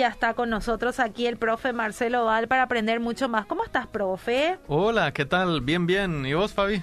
ya 0.00 0.08
está 0.08 0.32
con 0.32 0.48
nosotros 0.48 0.98
aquí 0.98 1.26
el 1.26 1.36
profe 1.36 1.74
Marcelo 1.74 2.24
Val 2.24 2.48
para 2.48 2.62
aprender 2.62 3.00
mucho 3.00 3.28
más. 3.28 3.44
¿Cómo 3.44 3.64
estás, 3.64 3.86
profe? 3.86 4.56
Hola, 4.66 5.12
¿qué 5.12 5.26
tal? 5.26 5.60
Bien, 5.60 5.86
bien. 5.86 6.24
¿Y 6.24 6.32
vos, 6.32 6.54
Fabi? 6.54 6.82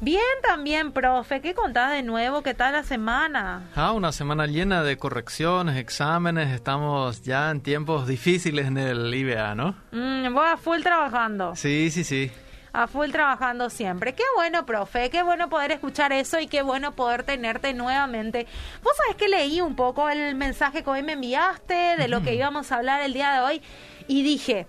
Bien 0.00 0.22
también, 0.42 0.90
profe. 0.90 1.42
¿Qué 1.42 1.52
contás 1.52 1.92
de 1.92 2.02
nuevo? 2.02 2.42
¿Qué 2.42 2.54
tal 2.54 2.72
la 2.72 2.82
semana? 2.82 3.68
Ah, 3.76 3.92
una 3.92 4.12
semana 4.12 4.46
llena 4.46 4.82
de 4.82 4.96
correcciones, 4.96 5.76
exámenes. 5.76 6.54
Estamos 6.54 7.22
ya 7.22 7.50
en 7.50 7.60
tiempos 7.60 8.08
difíciles 8.08 8.66
en 8.66 8.78
el 8.78 9.14
IBA, 9.14 9.54
¿no? 9.54 9.76
Mm, 9.92 10.32
vos 10.32 10.44
a 10.46 10.56
full 10.56 10.80
trabajando. 10.80 11.54
Sí, 11.56 11.90
sí, 11.90 12.02
sí. 12.02 12.32
A 12.74 12.88
full 12.88 13.12
trabajando 13.12 13.70
siempre. 13.70 14.14
Qué 14.14 14.24
bueno, 14.34 14.66
profe. 14.66 15.08
Qué 15.08 15.22
bueno 15.22 15.48
poder 15.48 15.70
escuchar 15.70 16.12
eso 16.12 16.40
y 16.40 16.48
qué 16.48 16.62
bueno 16.62 16.90
poder 16.90 17.22
tenerte 17.22 17.72
nuevamente. 17.72 18.48
Vos 18.82 18.92
sabés 18.96 19.14
que 19.14 19.28
leí 19.28 19.60
un 19.60 19.76
poco 19.76 20.10
el 20.10 20.34
mensaje 20.34 20.82
que 20.82 20.90
hoy 20.90 21.04
me 21.04 21.12
enviaste 21.12 21.96
de 21.96 22.08
lo 22.08 22.22
que 22.22 22.34
íbamos 22.34 22.72
a 22.72 22.76
hablar 22.78 23.00
el 23.02 23.12
día 23.14 23.32
de 23.32 23.40
hoy 23.40 23.62
y 24.08 24.24
dije... 24.24 24.66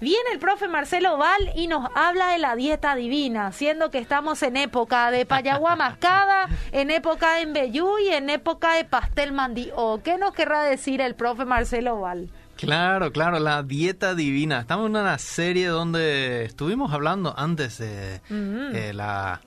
Viene 0.00 0.32
el 0.32 0.38
profe 0.38 0.68
Marcelo 0.68 1.16
Val 1.16 1.52
y 1.54 1.66
nos 1.66 1.88
habla 1.94 2.28
de 2.28 2.38
la 2.38 2.56
dieta 2.56 2.94
divina, 2.94 3.52
siendo 3.52 3.90
que 3.90 3.98
estamos 3.98 4.42
en 4.42 4.56
época 4.56 5.10
de 5.10 5.24
payagua 5.24 5.76
mascada, 5.76 6.48
en 6.72 6.90
época 6.90 7.36
de 7.36 7.42
embellú 7.42 7.98
y 7.98 8.08
en 8.08 8.28
época 8.28 8.74
de 8.74 8.84
pastel 8.84 9.32
mandío. 9.32 10.00
¿Qué 10.04 10.18
nos 10.18 10.34
querrá 10.34 10.62
decir 10.62 11.00
el 11.00 11.14
profe 11.14 11.46
Marcelo 11.46 12.00
Val? 12.00 12.28
Claro, 12.56 13.12
claro, 13.12 13.38
la 13.40 13.62
dieta 13.62 14.14
divina. 14.14 14.60
Estamos 14.60 14.86
en 14.86 14.96
una 14.96 15.18
serie 15.18 15.68
donde 15.68 16.44
estuvimos 16.44 16.92
hablando 16.92 17.34
antes 17.36 17.78
de 17.78 18.20
eh, 18.30 18.92
la 18.94 19.40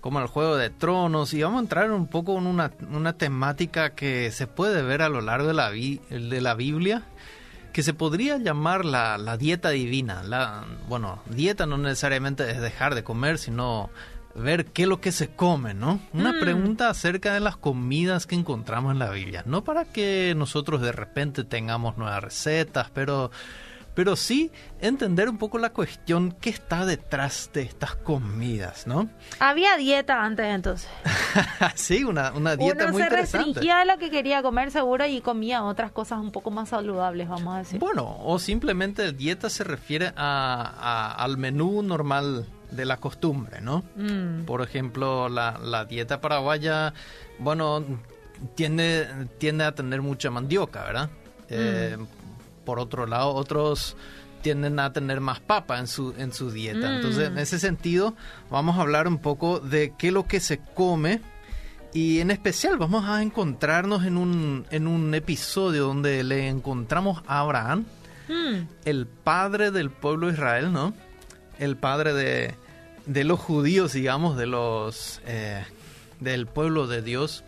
como 0.00 0.20
el 0.20 0.26
Juego 0.26 0.56
de 0.56 0.68
Tronos 0.68 1.32
y 1.32 1.42
vamos 1.42 1.58
a 1.58 1.62
entrar 1.62 1.90
un 1.90 2.08
poco 2.08 2.36
en 2.36 2.46
una, 2.46 2.72
una 2.90 3.14
temática 3.14 3.94
que 3.94 4.30
se 4.32 4.46
puede 4.46 4.82
ver 4.82 5.00
a 5.00 5.08
lo 5.08 5.22
largo 5.22 5.48
de 5.48 5.54
la, 5.54 5.70
de 5.70 6.40
la 6.42 6.54
Biblia 6.54 7.04
que 7.72 7.82
se 7.82 7.92
podría 7.92 8.38
llamar 8.38 8.84
la, 8.84 9.18
la 9.18 9.36
dieta 9.36 9.70
divina. 9.70 10.22
La, 10.22 10.64
bueno, 10.88 11.22
dieta 11.26 11.66
no 11.66 11.76
necesariamente 11.76 12.50
es 12.50 12.60
dejar 12.60 12.94
de 12.94 13.02
comer, 13.02 13.38
sino 13.38 13.90
ver 14.34 14.66
qué 14.66 14.82
es 14.82 14.88
lo 14.88 15.00
que 15.00 15.12
se 15.12 15.28
come, 15.28 15.74
¿no? 15.74 16.00
Una 16.12 16.32
Mm. 16.32 16.40
pregunta 16.40 16.88
acerca 16.90 17.34
de 17.34 17.40
las 17.40 17.56
comidas 17.56 18.26
que 18.26 18.34
encontramos 18.34 18.92
en 18.92 18.98
la 18.98 19.10
Biblia. 19.10 19.42
No 19.46 19.62
para 19.64 19.84
que 19.84 20.34
nosotros 20.36 20.80
de 20.82 20.92
repente 20.92 21.44
tengamos 21.44 21.96
nuevas 21.96 22.22
recetas, 22.24 22.90
pero, 22.92 23.30
pero 23.94 24.16
sí 24.16 24.50
entender 24.80 25.28
un 25.28 25.38
poco 25.38 25.58
la 25.58 25.70
cuestión 25.70 26.32
que 26.32 26.50
está 26.50 26.84
detrás 26.84 27.48
de 27.54 27.62
estas 27.62 27.94
comidas, 27.94 28.88
¿no? 28.88 29.08
Había 29.38 29.76
dieta 29.76 30.24
antes 30.24 30.46
entonces. 30.46 30.90
sí, 31.76 32.02
una, 32.02 32.32
una 32.32 32.56
dieta 32.56 32.84
Uno 32.84 32.92
muy 32.92 33.02
se 33.02 33.08
interesante. 33.08 33.46
restringía 33.46 33.80
a 33.80 33.84
lo 33.84 33.98
que 33.98 34.10
quería 34.10 34.42
comer 34.42 34.70
seguro 34.72 35.06
y 35.06 35.20
comía 35.20 35.62
otras 35.62 35.92
cosas 35.92 36.18
un 36.18 36.32
poco 36.32 36.50
más 36.50 36.70
saludables, 36.70 37.28
vamos 37.28 37.54
a 37.54 37.58
decir. 37.58 37.78
Bueno, 37.78 38.16
o 38.20 38.38
simplemente 38.40 39.12
dieta 39.12 39.48
se 39.48 39.62
refiere 39.62 40.12
a, 40.16 40.72
a- 40.76 41.12
al 41.22 41.36
menú 41.38 41.82
normal 41.82 42.46
de 42.76 42.84
la 42.84 42.96
costumbre, 42.98 43.60
¿no? 43.60 43.84
Mm. 43.96 44.44
Por 44.44 44.62
ejemplo, 44.62 45.28
la, 45.28 45.58
la 45.62 45.84
dieta 45.84 46.20
paraguaya, 46.20 46.94
bueno, 47.38 47.84
tiende, 48.54 49.08
tiende 49.38 49.64
a 49.64 49.74
tener 49.74 50.02
mucha 50.02 50.30
mandioca, 50.30 50.84
¿verdad? 50.84 51.10
Eh, 51.48 51.96
por 52.64 52.78
otro 52.78 53.06
lado, 53.06 53.34
otros 53.34 53.96
tienden 54.42 54.78
a 54.78 54.92
tener 54.92 55.20
más 55.20 55.40
papa 55.40 55.78
en 55.78 55.86
su, 55.86 56.14
en 56.18 56.32
su 56.32 56.50
dieta. 56.50 56.90
Mm. 56.90 56.94
Entonces, 56.94 57.28
en 57.28 57.38
ese 57.38 57.58
sentido, 57.58 58.14
vamos 58.50 58.76
a 58.78 58.82
hablar 58.82 59.08
un 59.08 59.18
poco 59.18 59.60
de 59.60 59.94
qué 59.96 60.08
es 60.08 60.12
lo 60.12 60.26
que 60.26 60.40
se 60.40 60.58
come. 60.58 61.20
Y 61.92 62.18
en 62.18 62.30
especial 62.32 62.76
vamos 62.76 63.04
a 63.08 63.22
encontrarnos 63.22 64.04
en 64.04 64.16
un, 64.16 64.66
en 64.70 64.88
un 64.88 65.14
episodio 65.14 65.84
donde 65.86 66.24
le 66.24 66.48
encontramos 66.48 67.22
a 67.26 67.40
Abraham, 67.40 67.84
Mm. 68.28 68.66
el 68.84 69.06
padre 69.06 69.70
del 69.70 69.90
pueblo 69.90 70.28
de 70.28 70.32
Israel, 70.32 70.72
¿no? 70.72 70.94
El 71.58 71.76
padre 71.76 72.14
de, 72.14 72.54
de 73.06 73.24
los 73.24 73.40
judíos, 73.40 73.92
digamos, 73.92 74.36
de 74.36 74.46
los 74.46 75.20
eh, 75.26 75.64
del 76.20 76.46
pueblo 76.46 76.86
de 76.86 77.02
Dios, 77.02 77.44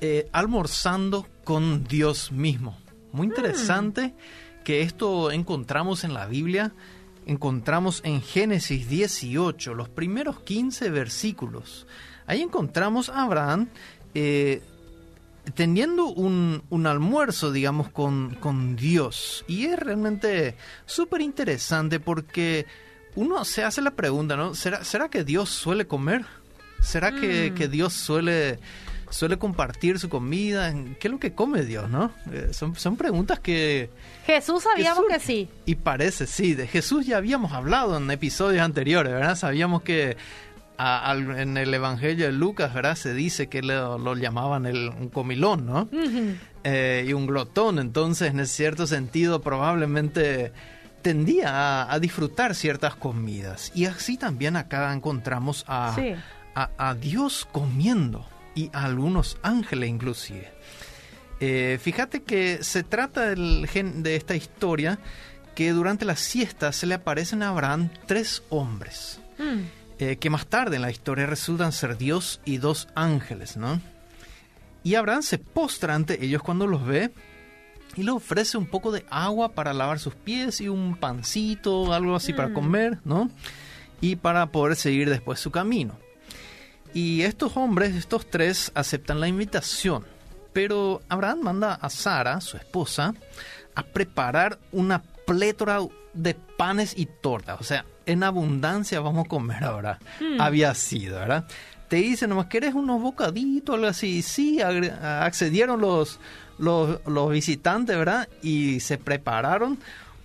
eh, 0.00 0.28
almorzando 0.32 1.26
con 1.44 1.84
Dios 1.84 2.32
mismo. 2.32 2.78
Muy 3.12 3.26
interesante 3.26 4.14
que 4.64 4.82
esto 4.82 5.30
encontramos 5.30 6.04
en 6.04 6.14
la 6.14 6.26
Biblia, 6.26 6.72
encontramos 7.26 8.00
en 8.04 8.22
Génesis 8.22 8.88
18, 8.88 9.74
los 9.74 9.88
primeros 9.88 10.40
15 10.40 10.90
versículos. 10.90 11.86
Ahí 12.26 12.40
encontramos 12.40 13.08
a 13.08 13.22
Abraham 13.22 13.68
eh, 14.14 14.62
teniendo 15.54 16.06
un, 16.06 16.62
un 16.70 16.86
almuerzo, 16.86 17.52
digamos, 17.52 17.90
con, 17.90 18.34
con 18.36 18.76
Dios. 18.76 19.44
Y 19.46 19.66
es 19.66 19.78
realmente 19.78 20.56
súper 20.86 21.20
interesante 21.20 22.00
porque 22.00 22.66
uno 23.16 23.44
se 23.44 23.64
hace 23.64 23.80
la 23.82 23.92
pregunta, 23.92 24.36
¿no? 24.36 24.54
¿Será, 24.54 24.84
¿será 24.84 25.08
que 25.08 25.24
Dios 25.24 25.48
suele 25.50 25.86
comer? 25.86 26.24
¿Será 26.80 27.12
que, 27.12 27.50
Mm. 27.50 27.54
que 27.54 27.68
Dios 27.68 27.92
suele, 27.94 28.58
suele 29.10 29.38
compartir 29.38 29.98
su 29.98 30.08
comida? 30.08 30.72
¿Qué 31.00 31.08
es 31.08 31.12
lo 31.12 31.18
que 31.18 31.32
come 31.32 31.62
Dios, 31.62 31.88
no? 31.88 32.10
Eh, 32.32 32.48
son, 32.52 32.74
son 32.76 32.96
preguntas 32.96 33.40
que... 33.40 33.88
Jesús 34.26 34.62
sabíamos 34.64 35.04
que 35.08 35.18
sí. 35.20 35.48
Y 35.66 35.76
parece, 35.76 36.26
sí, 36.26 36.54
de 36.54 36.66
Jesús 36.66 37.06
ya 37.06 37.16
habíamos 37.18 37.52
hablado 37.52 37.96
en 37.96 38.10
episodios 38.10 38.62
anteriores, 38.62 39.12
¿verdad? 39.12 39.36
Sabíamos 39.36 39.82
que 39.82 40.16
a- 40.76 41.10
al- 41.10 41.38
en 41.38 41.56
el 41.56 41.72
Evangelio 41.72 42.26
de 42.26 42.32
Lucas, 42.32 42.74
¿verdad? 42.74 42.96
Se 42.96 43.14
dice 43.14 43.46
que 43.48 43.62
lo, 43.62 43.96
lo 43.96 44.14
llamaban 44.16 44.66
el, 44.66 44.88
un 44.88 45.08
comilón, 45.08 45.64
¿no? 45.66 45.88
Eh, 46.64 47.04
y 47.08 47.12
un 47.12 47.26
glotón, 47.26 47.78
entonces 47.78 48.30
en 48.34 48.44
cierto 48.46 48.86
sentido 48.86 49.40
probablemente 49.40 50.52
tendía 51.04 51.50
a, 51.84 51.92
a 51.92 52.00
disfrutar 52.00 52.54
ciertas 52.56 52.96
comidas. 52.96 53.70
Y 53.76 53.84
así 53.84 54.16
también 54.16 54.56
acá 54.56 54.92
encontramos 54.92 55.64
a, 55.68 55.92
Sí. 55.94 56.14
a, 56.56 56.70
a 56.78 56.94
Dios 56.94 57.46
comiendo 57.52 58.26
y 58.56 58.70
a 58.72 58.84
algunos 58.86 59.36
ángeles 59.42 59.88
inclusive. 59.90 60.50
Eh, 61.40 61.78
fíjate 61.80 62.22
que 62.22 62.64
se 62.64 62.82
trata 62.82 63.26
del 63.26 63.68
gen- 63.68 64.02
de 64.02 64.16
esta 64.16 64.34
historia 64.34 64.98
que 65.54 65.70
durante 65.72 66.04
la 66.04 66.16
siesta 66.16 66.72
se 66.72 66.86
le 66.86 66.94
aparecen 66.94 67.42
a 67.42 67.50
Abraham 67.50 67.90
tres 68.06 68.42
hombres 68.48 69.20
Mm. 69.38 69.60
eh, 69.98 70.16
que 70.16 70.30
más 70.30 70.46
tarde 70.46 70.76
en 70.76 70.82
la 70.82 70.90
historia 70.90 71.26
resultan 71.26 71.72
ser 71.72 71.98
Dios 71.98 72.40
y 72.44 72.58
dos 72.58 72.88
ángeles, 72.94 73.56
¿no? 73.56 73.80
Y 74.84 74.94
Abraham 74.96 75.22
se 75.22 75.38
postra 75.38 75.94
ante 75.94 76.24
ellos 76.24 76.42
cuando 76.42 76.66
los 76.66 76.84
ve 76.86 77.10
y 77.96 78.02
le 78.02 78.10
ofrece 78.10 78.56
un 78.58 78.66
poco 78.66 78.90
de 78.92 79.04
agua 79.10 79.52
para 79.52 79.72
lavar 79.72 79.98
sus 79.98 80.14
pies 80.14 80.60
y 80.60 80.68
un 80.68 80.96
pancito, 80.96 81.92
algo 81.92 82.14
así 82.16 82.32
para 82.32 82.48
Mm. 82.48 82.52
comer, 82.54 82.98
¿no? 83.04 83.30
Y 84.00 84.16
para 84.16 84.46
poder 84.46 84.76
seguir 84.76 85.08
después 85.10 85.40
su 85.40 85.50
camino. 85.50 85.96
Y 86.92 87.22
estos 87.22 87.56
hombres, 87.56 87.94
estos 87.94 88.28
tres, 88.30 88.70
aceptan 88.74 89.20
la 89.20 89.28
invitación. 89.28 90.04
Pero 90.52 91.02
Abraham 91.08 91.40
manda 91.42 91.74
a 91.74 91.90
Sara, 91.90 92.40
su 92.40 92.56
esposa, 92.56 93.14
a 93.74 93.82
preparar 93.82 94.58
una 94.70 95.02
plétora 95.26 95.80
de 96.12 96.34
panes 96.34 96.94
y 96.96 97.06
tortas. 97.06 97.60
O 97.60 97.64
sea, 97.64 97.84
en 98.06 98.22
abundancia 98.22 99.00
vamos 99.00 99.24
a 99.24 99.28
comer 99.28 99.64
ahora. 99.64 99.98
Mm. 100.20 100.40
Había 100.40 100.74
sido, 100.74 101.18
¿verdad? 101.18 101.46
Te 101.88 101.96
dicen 101.96 102.30
nomás, 102.30 102.46
¿querés 102.46 102.74
unos 102.74 103.02
bocaditos? 103.02 103.74
Algo 103.74 103.88
así. 103.88 104.22
Sí, 104.22 104.58
agre- 104.60 104.92
accedieron 105.02 105.80
los, 105.80 106.20
los, 106.58 107.00
los 107.06 107.30
visitantes, 107.30 107.96
¿verdad? 107.96 108.28
Y 108.42 108.80
se 108.80 108.98
prepararon 108.98 109.78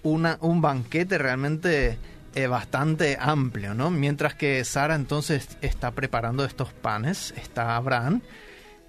una, 0.04 0.38
un 0.42 0.62
banquete 0.62 1.18
realmente 1.18 1.98
eh, 2.36 2.48
bastante 2.48 3.18
amplio, 3.20 3.74
¿no? 3.74 3.90
Mientras 3.92 4.34
que 4.36 4.64
Sara 4.64 4.96
entonces 4.96 5.58
está 5.62 5.92
preparando 5.92 6.46
estos 6.46 6.72
panes, 6.74 7.34
está 7.38 7.76
Abraham 7.76 8.22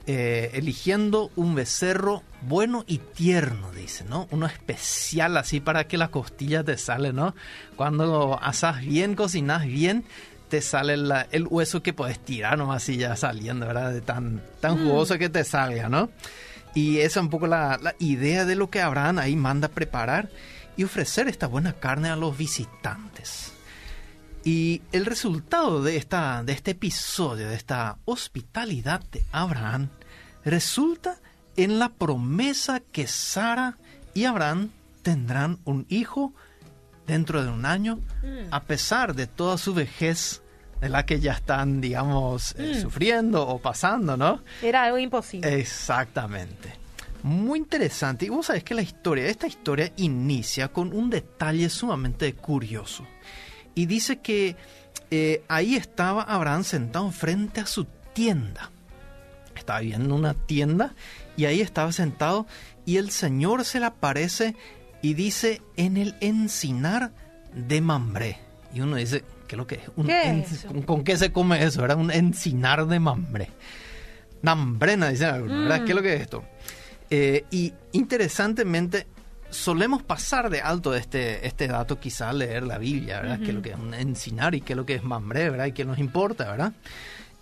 eh, 0.07 0.51
eligiendo 0.55 1.31
un 1.37 1.55
becerro 1.55 2.23
bueno 2.43 2.85
y 2.87 2.99
tierno, 2.99 3.71
dice, 3.73 4.05
¿no? 4.05 4.29
Uno 4.31 4.47
especial 4.47 5.37
así 5.37 5.61
para 5.61 5.85
que 5.85 5.99
la 5.99 6.09
costilla 6.09 6.65
te 6.65 6.77
sale, 6.79 7.13
¿no? 7.13 7.35
Cuando 7.77 8.39
asas 8.43 8.81
bien, 8.81 9.15
cocinas 9.15 9.65
bien, 9.67 10.05
te 10.49 10.63
sale 10.63 10.97
la- 10.97 11.27
el 11.31 11.47
hueso 11.47 11.83
que 11.83 11.93
puedes 11.93 12.19
tirar 12.19 12.59
nomás 12.59 12.83
así 12.83 12.97
ya 12.97 13.15
saliendo, 13.15 13.67
¿verdad? 13.67 13.93
De 13.93 14.01
tan, 14.01 14.43
tan 14.61 14.75
Mm. 14.75 14.85
jugoso 14.85 15.19
que 15.19 15.29
te 15.29 15.45
salga, 15.45 15.89
¿no? 15.89 16.11
Y 16.75 16.99
esa 16.99 17.21
es 17.21 17.25
un 17.25 17.31
poco 17.31 17.47
la, 17.47 17.79
la 17.83 17.95
idea 17.99 18.45
de 18.45 18.55
lo 18.55 18.71
que 18.71 18.81
Abraham 18.81 19.19
ahí 19.19 19.37
manda 19.37 19.69
preparar 19.69 20.31
y 20.77 20.85
ofrecer 20.85 21.29
esta 21.29 21.47
buena 21.47 21.73
carne 21.75 22.09
a 22.09 22.17
los 22.17 22.37
visitantes. 22.37 23.53
Y 24.45 24.83
el 24.93 25.05
resultado 25.05 25.83
de, 25.83 25.97
esta, 25.97 26.43
de 26.45 26.53
este 26.53 26.71
episodio, 26.71 27.49
de 27.49 27.57
esta 27.57 27.99
hospitalidad 28.07 29.03
de 29.13 29.25
Abraham, 29.33 29.89
resulta 30.45 31.19
en 31.57 31.79
la 31.79 31.91
promesa 31.91 32.81
que 32.81 33.07
Sara 33.07 33.77
y 34.15 34.25
Abraham 34.25 34.71
tendrán 35.03 35.59
un 35.65 35.85
hijo 35.89 36.33
dentro 37.07 37.43
de 37.43 37.51
un 37.51 37.67
año, 37.67 37.99
Mm. 38.23 38.53
a 38.53 38.63
pesar 38.63 39.15
de 39.15 39.27
toda 39.27 39.59
su 39.59 39.75
vejez 39.75 40.43
de 40.81 40.89
la 40.89 41.05
que 41.05 41.21
ya 41.21 41.33
están, 41.33 41.81
digamos, 41.81 42.55
eh, 42.59 42.75
Mm. 42.77 42.83
sufriendo 42.83 43.47
o 43.47 43.59
pasando, 43.59 44.17
¿no? 44.17 44.41
Era 44.63 44.85
algo 44.85 44.99
imposible. 44.99 45.61
Exactamente. 45.61 46.73
Muy 47.23 47.59
interesante. 47.59 48.25
Y 48.27 48.31
vos 48.31 48.47
sabés 48.47 48.65
que 48.65 48.75
la 48.75 48.81
historia, 48.83 49.27
esta 49.27 49.47
historia 49.47 49.93
inicia 49.97 50.69
con 50.69 50.93
un 50.95 51.11
detalle 51.11 51.69
sumamente 51.69 52.33
curioso. 52.33 53.07
Y 53.75 53.87
dice 53.87 54.19
que 54.21 54.57
eh, 55.11 55.43
ahí 55.49 55.75
estaba 55.77 56.23
Abraham 56.23 56.65
sentado 56.65 57.11
frente 57.11 57.61
a 57.61 57.67
su 57.67 57.85
tienda. 58.15 58.71
Estaba 59.55 59.81
viendo 59.81 60.15
una 60.15 60.33
tienda 60.35 60.95
y 61.37 61.45
ahí 61.45 61.61
estaba 61.61 61.93
sentado 61.93 62.47
y 62.87 62.97
el 62.97 63.11
Señor 63.11 63.65
se 63.65 63.81
le 63.81 63.87
aparece 63.87 64.57
y 65.03 65.15
dice 65.15 65.61
en 65.77 65.97
el 65.99 66.15
encinar 66.21 67.11
de 67.55 67.81
Mambré. 67.81 68.39
Y 68.73 68.81
uno 68.81 68.97
dice, 68.97 69.25
¿qué 69.51 69.57
es 69.57 69.59
lo 69.59 69.67
que 69.67 69.75
es? 69.75 69.83
Un 69.97 70.83
¿Con, 70.83 71.03
qué 71.03 71.17
se 71.17 71.33
come 71.33 71.65
eso? 71.65 71.85
Era 71.85 71.97
un 71.97 72.13
encinar 72.13 72.87
de 72.87 73.01
Mambré. 73.01 73.49
Nambrena, 74.43 75.09
dicen 75.09 75.29
algunos, 75.29 75.63
¿verdad? 75.63 75.85
¿Qué 75.85 75.91
es 75.91 75.97
lo 75.97 76.03
que 76.03 76.15
es 76.15 76.21
esto? 76.21 76.45
Eh, 77.11 77.45
y 77.51 77.73
interesantemente, 77.93 79.09
solemos 79.51 80.05
pasar 80.05 80.51
de 80.51 80.61
alto 80.61 80.95
este, 80.95 81.45
este 81.45 81.67
dato, 81.67 81.99
quizá 81.99 82.33
leer 82.33 82.63
la 82.63 82.79
Biblia, 82.79 83.23
¿verdad? 83.23 83.41
Que 83.41 83.49
es 83.49 83.55
lo 83.55 83.61
que 83.63 83.71
es 83.71 83.77
un 83.77 83.93
encinar 83.93 84.55
y 84.55 84.61
qué 84.61 84.75
es 84.75 84.77
lo 84.77 84.87
que 84.87 84.95
es 84.95 85.03
mambré, 85.03 85.51
¿verdad? 85.51 85.67
Y 85.67 85.73
qué 85.73 85.85
nos 85.85 85.99
importa, 85.99 86.49
¿verdad? 86.49 86.73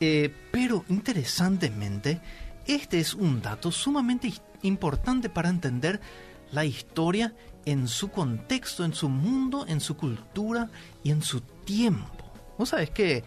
Eh, 0.00 0.32
pero 0.50 0.86
interesantemente, 0.88 2.20
este 2.66 3.00
es 3.00 3.12
un 3.12 3.42
dato 3.42 3.70
sumamente 3.70 4.32
importante 4.62 5.28
para 5.28 5.50
entender 5.50 6.00
la 6.52 6.64
historia 6.64 7.34
en 7.70 7.86
su 7.86 8.10
contexto, 8.10 8.84
en 8.84 8.94
su 8.94 9.10
mundo, 9.10 9.66
en 9.68 9.80
su 9.80 9.96
cultura 9.96 10.70
y 11.04 11.10
en 11.10 11.22
su 11.22 11.40
tiempo. 11.40 12.32
Vos 12.56 12.70
sabés 12.70 12.90
que 12.90 13.24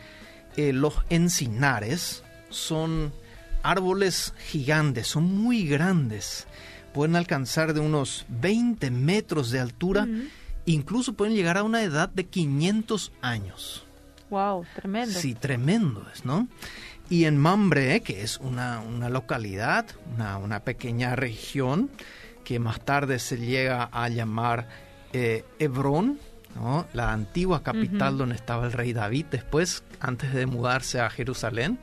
eh, 0.58 0.74
los 0.74 0.96
encinares 1.10 2.24
son 2.50 3.14
árboles 3.62 4.34
gigantes, 4.48 5.08
son 5.08 5.36
muy 5.36 5.68
grandes, 5.68 6.48
pueden 6.92 7.16
alcanzar 7.16 7.76
de 7.76 7.82
unos 7.82 8.26
20 8.30 8.90
metros 8.90 9.52
de 9.52 9.60
altura, 9.60 10.08
incluso 10.66 11.14
pueden 11.14 11.36
llegar 11.36 11.58
a 11.58 11.64
una 11.64 11.84
edad 11.84 12.10
de 12.10 12.26
500 12.26 13.12
años. 13.22 13.86
Wow, 14.32 14.66
tremendo. 14.76 15.20
Sí, 15.20 15.36
tremendo 15.36 16.08
es, 16.12 16.26
¿no? 16.26 16.48
Y 17.12 17.26
en 17.26 17.38
Mambre, 17.38 18.02
que 18.02 18.24
es 18.24 18.38
una, 18.38 18.80
una 18.80 19.10
localidad, 19.10 19.86
una, 20.16 20.38
una, 20.38 20.62
pequeña 20.62 21.16
región, 21.16 21.92
que 22.52 22.60
más 22.60 22.82
tarde 22.82 23.18
se 23.18 23.38
llega 23.38 23.88
a 23.94 24.10
llamar 24.10 24.68
eh, 25.14 25.46
Hebrón, 25.58 26.20
¿no? 26.54 26.86
la 26.92 27.14
antigua 27.14 27.64
capital 27.64 28.18
donde 28.18 28.36
estaba 28.36 28.66
el 28.66 28.74
rey 28.74 28.92
David 28.92 29.28
después, 29.32 29.86
antes 30.02 30.34
de 30.34 30.48
mudarse 30.48 31.00
a 31.00 31.10
Jerusalén. 31.10 31.80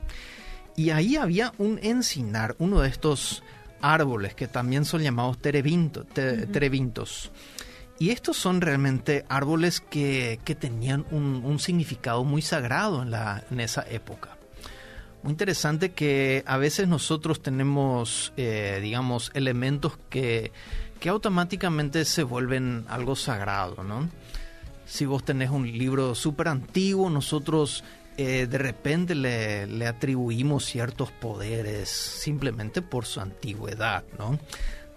Y 0.75 0.91
ahí 0.91 1.15
había 1.15 1.53
un 1.57 1.79
encinar, 1.81 2.55
uno 2.59 2.81
de 2.81 2.89
estos 2.89 3.41
árboles 3.81 4.35
que 4.35 4.47
también 4.47 4.85
son 4.85 5.01
llamados 5.01 5.39
terebintos. 5.39 7.31
Y 7.97 8.11
estos 8.11 8.37
son 8.37 8.61
realmente 8.61 9.25
árboles 9.27 9.81
que, 9.81 10.39
tenían 10.59 11.03
un, 11.09 11.57
significado 11.57 12.23
muy 12.23 12.43
sagrado 12.43 13.01
en, 13.01 13.09
la, 13.09 13.43
en 13.49 13.59
esa 13.59 13.83
época. 13.89 14.37
Muy 15.23 15.31
interesante 15.31 15.91
que 15.91 16.43
a 16.45 16.57
veces 16.57 16.87
nosotros 16.87 17.41
tenemos, 17.41 18.31
eh, 18.37 18.79
digamos, 18.81 19.31
elementos 19.33 19.97
que, 20.09 20.51
que 20.99 21.09
automáticamente 21.09 22.05
se 22.05 22.23
vuelven 22.23 22.85
algo 22.87 23.15
sagrado, 23.15 23.83
¿no? 23.83 24.09
Si 24.85 25.05
vos 25.05 25.23
tenés 25.23 25.49
un 25.49 25.69
libro 25.69 26.15
súper 26.15 26.47
antiguo, 26.47 27.09
nosotros 27.09 27.83
eh, 28.21 28.47
de 28.47 28.57
repente 28.57 29.15
le, 29.15 29.87
atribuimos 29.87 30.65
ciertos 30.65 31.09
poderes 31.09 31.87
simplemente 31.87 32.81
por 32.81 33.05
su 33.05 33.21
antigüedad, 33.21 34.03
¿no? 34.17 34.37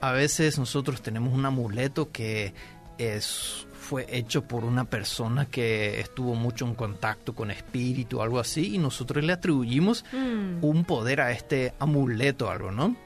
A 0.01 0.11
veces 0.11 0.59
nosotros 0.59 1.03
tenemos 1.03 1.33
un 1.33 1.47
amuleto 1.47 2.11
que 2.11 2.53
es, 2.99 3.67
fue 3.73 4.07
hecho 4.09 4.43
por 4.43 4.65
una 4.65 4.85
persona 4.85 5.47
que 5.47 6.01
estuvo 6.01 6.35
mucho 6.35 6.67
en 6.67 6.75
contacto 6.75 7.35
con 7.35 7.51
espíritu 7.51 8.19
o 8.19 8.23
algo 8.23 8.39
así 8.39 8.75
y 8.75 8.79
nosotros 8.79 9.25
le 9.25 9.33
atribuimos 9.33 10.05
mm. 10.13 10.65
un 10.65 10.85
poder 10.85 11.21
a 11.21 11.33
este 11.33 11.75
amuleto 11.79 12.47
o 12.47 12.51
algo, 12.51 12.71
¿no? 12.71 12.97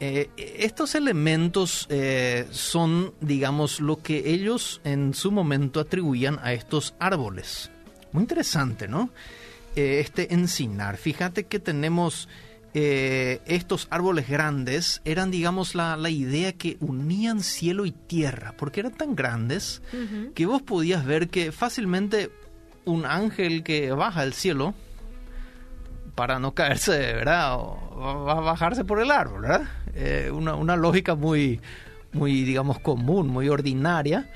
Eh, 0.00 0.28
estos 0.36 0.96
elementos 0.96 1.86
eh, 1.88 2.46
son, 2.50 3.14
digamos, 3.20 3.80
lo 3.80 4.02
que 4.02 4.30
ellos 4.32 4.80
en 4.84 5.14
su 5.14 5.30
momento 5.30 5.80
atribuían 5.80 6.38
a 6.42 6.52
estos 6.52 6.94
árboles. 6.98 7.70
Muy 8.12 8.22
interesante, 8.22 8.88
¿no? 8.88 9.10
Eh, 9.76 10.00
este 10.00 10.34
encinar. 10.34 10.96
Fíjate 10.96 11.44
que 11.44 11.58
tenemos 11.58 12.28
eh, 12.74 13.40
estos 13.46 13.86
árboles 13.90 14.28
grandes, 14.28 15.00
eran 15.04 15.30
digamos 15.30 15.74
la, 15.74 15.96
idea 16.10 16.52
que 16.52 16.76
unían 16.80 17.40
cielo 17.40 17.86
y 17.86 17.92
tierra, 17.92 18.54
porque 18.58 18.80
eran 18.80 18.92
tan 18.92 19.14
grandes 19.14 19.80
que 20.34 20.46
vos 20.46 20.62
podías 20.62 21.04
ver 21.04 21.28
que 21.28 21.52
fácilmente 21.52 22.30
un 22.84 23.06
ángel 23.06 23.62
que 23.62 23.92
baja 23.92 24.20
al 24.20 24.34
cielo, 24.34 24.74
para 26.14 26.38
no 26.38 26.54
caerse, 26.54 26.92
¿verdad? 26.96 27.56
va 27.56 28.32
a 28.32 28.40
bajarse 28.40 28.84
por 28.84 29.00
el 29.00 29.10
árbol, 29.10 29.42
¿verdad? 29.42 29.68
Eh, 29.94 30.30
una, 30.32 30.76
lógica 30.76 31.14
muy, 31.14 31.60
muy, 32.12 32.44
digamos, 32.44 32.78
común, 32.78 33.28
muy 33.28 33.48
ordinaria, 33.48 34.30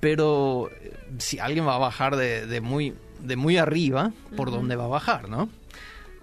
pero 0.00 0.70
si 1.18 1.38
alguien 1.38 1.66
va 1.66 1.74
a 1.74 1.78
bajar 1.78 2.16
de 2.16 2.60
muy 2.60 2.94
de 3.22 3.36
muy 3.36 3.56
arriba 3.58 4.12
por 4.36 4.50
donde 4.50 4.76
va 4.76 4.84
a 4.84 4.88
bajar, 4.88 5.28
¿no? 5.28 5.48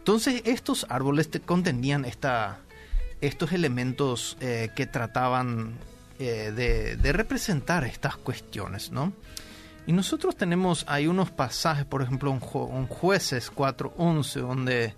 Entonces 0.08 0.42
estos 0.46 0.86
árboles 0.88 1.30
te 1.30 1.42
contenían 1.42 2.06
estos 2.06 3.52
elementos 3.52 4.38
eh, 4.40 4.70
que 4.74 4.86
trataban 4.88 5.74
eh, 6.18 6.54
de, 6.98 7.12
representar 7.12 7.84
estas 7.84 8.16
cuestiones, 8.16 8.90
¿no? 8.90 9.12
Y 9.86 9.92
nosotros 9.92 10.38
tenemos, 10.38 10.86
hay 10.88 11.08
unos 11.08 11.30
pasajes, 11.32 11.84
por 11.84 12.02
ejemplo, 12.02 12.32
en, 12.32 12.40
Jueces 12.40 13.52
4.11, 13.54 14.40
donde, 14.40 14.94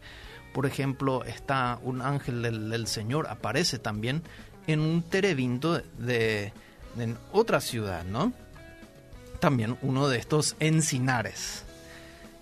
por 0.54 0.68
ejemplo, 0.68 1.24
está 1.24 1.80
un 1.82 2.04
ángel 2.04 2.44
del, 2.44 2.86
Señor, 2.86 3.26
aparece 3.30 3.80
también 3.80 4.22
en 4.68 4.80
un 4.80 5.02
terebinto 5.02 5.82
de, 5.98 6.54
de 6.94 7.16
otra 7.32 7.62
ciudad, 7.62 8.04
¿no? 8.04 8.32
También 9.40 9.76
uno 9.82 10.08
de 10.08 10.20
estos 10.20 10.56
encinares. 10.60 11.66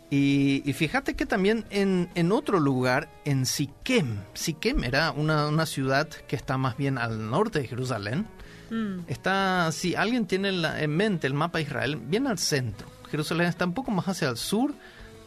Y, 0.10 0.62
fíjate 0.74 1.16
que 1.16 1.26
también 1.26 1.66
en, 1.70 2.32
otro 2.32 2.60
lugar, 2.60 3.10
en 3.26 3.46
Siquem, 3.46 4.20
Siquem 4.34 4.86
era 4.86 5.12
una, 5.12 5.66
ciudad 5.66 6.08
que 6.08 6.38
está 6.38 6.58
más 6.58 6.78
bien 6.78 6.98
al 6.98 7.30
norte 7.30 7.60
de 7.60 7.68
Jerusalén. 7.68 8.26
Mm. 8.70 9.00
Está, 9.08 9.70
si 9.74 9.96
alguien 9.96 10.26
tiene 10.26 10.50
en 10.50 10.96
mente 10.96 11.28
el 11.28 11.34
mapa 11.34 11.58
de 11.58 11.66
Israel, 11.66 11.98
bien 11.98 12.28
al 12.28 12.38
centro. 12.38 12.88
Jerusalén 13.12 13.48
está 13.48 13.66
un 13.66 13.74
poco 13.74 13.92
más 13.92 14.08
hacia 14.08 14.30
el 14.30 14.38
sur 14.38 14.74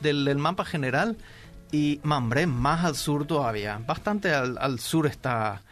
del, 0.00 0.36
mapa 0.38 0.64
general 0.64 1.18
y 1.72 2.00
Mambré 2.02 2.46
más 2.46 2.84
al 2.84 2.96
sur 2.96 3.26
todavía. 3.26 3.82
Bastante 3.86 4.32
al, 4.32 4.80
sur 4.80 5.06
está 5.06 5.62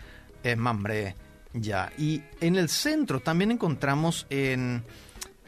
eh, 0.43 0.55
Mambré 0.55 1.17
ya. 1.55 1.93
Y 1.97 2.23
en 2.41 2.57
el 2.57 2.69
centro 2.69 3.21
también 3.21 3.53
encontramos 3.53 4.27
en, 4.29 4.85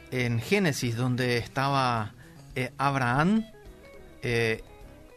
en 0.09 0.39
Génesis, 0.39 0.95
donde 0.95 1.37
estaba 1.37 2.13
eh, 2.55 2.71
Abraham 2.77 3.45
eh, 4.21 4.63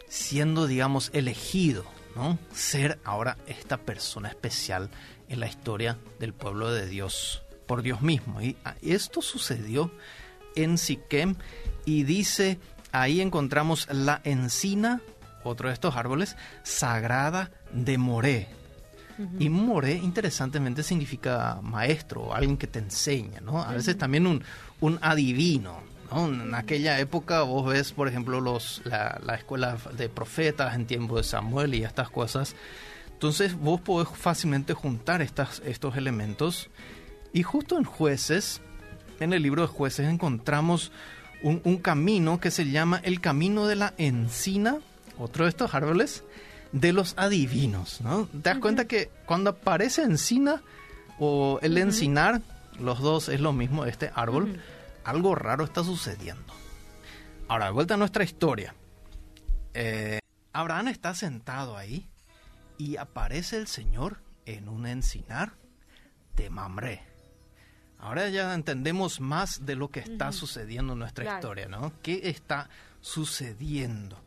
siendo, 0.08 0.66
digamos, 0.66 1.10
elegido, 1.12 1.84
¿no? 2.14 2.38
Ser 2.52 3.00
ahora 3.04 3.36
esta 3.46 3.78
persona 3.78 4.28
especial 4.28 4.90
en 5.28 5.40
la 5.40 5.46
historia 5.46 5.98
del 6.20 6.32
pueblo 6.32 6.70
de 6.70 6.86
Dios, 6.86 7.42
por 7.66 7.82
Dios 7.82 8.02
mismo. 8.02 8.40
Y 8.40 8.56
ah, 8.64 8.76
esto 8.82 9.22
sucedió 9.22 9.90
en 10.54 10.78
Siquem 10.78 11.34
y 11.84 12.04
dice, 12.04 12.58
ahí 12.92 13.20
encontramos 13.20 13.88
la 13.90 14.20
encina, 14.24 15.00
otro 15.42 15.68
de 15.68 15.74
estos 15.74 15.96
árboles, 15.96 16.36
sagrada 16.62 17.50
de 17.72 17.98
Moré. 17.98 18.48
Y 19.38 19.48
Moré, 19.48 19.94
interesantemente, 19.94 20.82
significa 20.82 21.60
maestro, 21.62 22.22
o 22.22 22.34
alguien 22.34 22.56
que 22.56 22.66
te 22.66 22.80
enseña, 22.80 23.40
¿no? 23.40 23.62
A 23.62 23.72
veces 23.72 23.96
también 23.96 24.26
un, 24.26 24.42
un 24.80 24.98
adivino, 25.02 25.82
en 26.12 26.54
aquella 26.54 26.98
época 27.00 27.42
vos 27.42 27.66
ves, 27.66 27.92
por 27.92 28.08
ejemplo, 28.08 28.40
los, 28.40 28.82
la, 28.84 29.34
escuela 29.34 29.76
de 29.96 30.08
profetas 30.08 30.74
en 30.74 30.86
tiempo 30.86 31.16
de 31.16 31.24
Samuel 31.24 31.74
y 31.74 31.84
estas 31.84 32.10
cosas. 32.10 32.54
Entonces 33.12 33.54
vos 33.54 33.80
podés 33.80 34.08
fácilmente 34.08 34.74
juntar 34.74 35.22
estas, 35.22 35.62
estos 35.64 35.96
elementos. 35.96 36.70
Y 37.32 37.42
justo 37.42 37.78
en 37.78 37.84
jueces, 37.84 38.60
en 39.20 39.32
el 39.32 39.42
libro 39.42 39.62
de 39.62 39.68
jueces, 39.68 40.08
encontramos 40.08 40.92
un, 41.42 41.76
camino 41.78 42.40
que 42.40 42.50
se 42.50 42.70
llama 42.70 43.00
el 43.02 43.20
camino 43.20 43.66
de 43.66 43.76
la 43.76 43.94
encina, 43.98 44.78
otro 45.18 45.44
de 45.44 45.50
estos 45.50 45.74
árboles, 45.74 46.24
de 46.72 46.92
los 46.92 47.14
adivinos. 47.16 48.00
¿no? 48.00 48.26
Te 48.26 48.50
das 48.50 48.58
cuenta 48.58 48.86
que 48.86 49.10
cuando 49.26 49.50
aparece 49.50 50.02
encina 50.02 50.62
o 51.18 51.58
el 51.62 51.76
encinar, 51.76 52.40
los 52.80 53.00
dos 53.00 53.28
es 53.28 53.40
lo 53.40 53.52
mismo, 53.52 53.84
este 53.84 54.10
árbol 54.14 54.60
algo 55.04 55.34
raro 55.34 55.64
está 55.64 55.84
sucediendo. 55.84 56.54
Ahora, 57.48 57.66
de 57.66 57.72
vuelta 57.72 57.94
a 57.94 57.96
nuestra 57.96 58.24
historia. 58.24 58.74
Eh, 59.74 60.20
Abraham 60.52 60.88
está 60.88 61.14
sentado 61.14 61.76
ahí 61.76 62.08
y 62.78 62.96
aparece 62.96 63.56
el 63.56 63.66
Señor 63.66 64.20
en 64.46 64.68
un 64.68 64.86
encinar 64.86 65.52
de 66.36 66.50
Mamre. 66.50 67.02
Ahora 67.98 68.28
ya 68.28 68.54
entendemos 68.54 69.20
más 69.20 69.64
de 69.64 69.76
lo 69.76 69.90
que 69.90 70.00
está 70.00 70.30
sucediendo 70.32 70.92
en 70.92 70.98
nuestra 70.98 71.36
historia, 71.36 71.68
¿no? 71.68 71.92
¿Qué 72.02 72.28
está 72.28 72.68
sucediendo? 73.00 74.20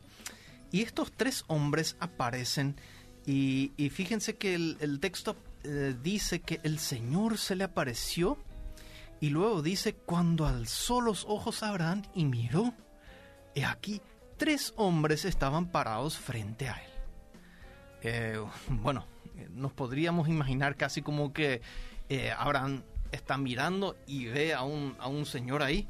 Y 0.72 0.82
estos 0.82 1.12
tres 1.12 1.44
hombres 1.46 1.96
aparecen 2.00 2.76
y, 3.24 3.90
fíjense 3.90 4.36
que 4.36 4.54
el, 4.54 5.00
texto 5.00 5.36
eh, 5.62 5.94
dice 6.02 6.40
que 6.40 6.60
el 6.62 6.78
Señor 6.78 7.36
se 7.36 7.56
le 7.56 7.64
apareció 7.64 8.38
y 9.20 9.30
luego 9.30 9.62
dice 9.62 9.94
cuando 9.94 10.46
alzó 10.46 11.00
los 11.00 11.24
ojos 11.28 11.62
a 11.62 11.70
Abraham 11.70 12.02
y 12.14 12.24
miró, 12.24 12.72
y 13.54 13.62
aquí 13.62 14.00
tres 14.36 14.72
hombres 14.76 15.24
estaban 15.24 15.66
parados 15.66 16.16
frente 16.16 16.68
a 16.68 16.74
él. 16.76 16.90
Eh, 18.02 18.40
bueno, 18.68 19.06
nos 19.50 19.72
podríamos 19.72 20.28
imaginar 20.28 20.76
casi 20.76 21.02
como 21.02 21.32
que 21.32 21.60
eh, 22.08 22.32
Abraham 22.36 22.82
está 23.12 23.36
mirando 23.36 23.96
y 24.06 24.26
ve 24.26 24.54
a 24.54 24.62
un, 24.62 24.96
a 24.98 25.08
un 25.08 25.26
señor 25.26 25.62
ahí, 25.62 25.88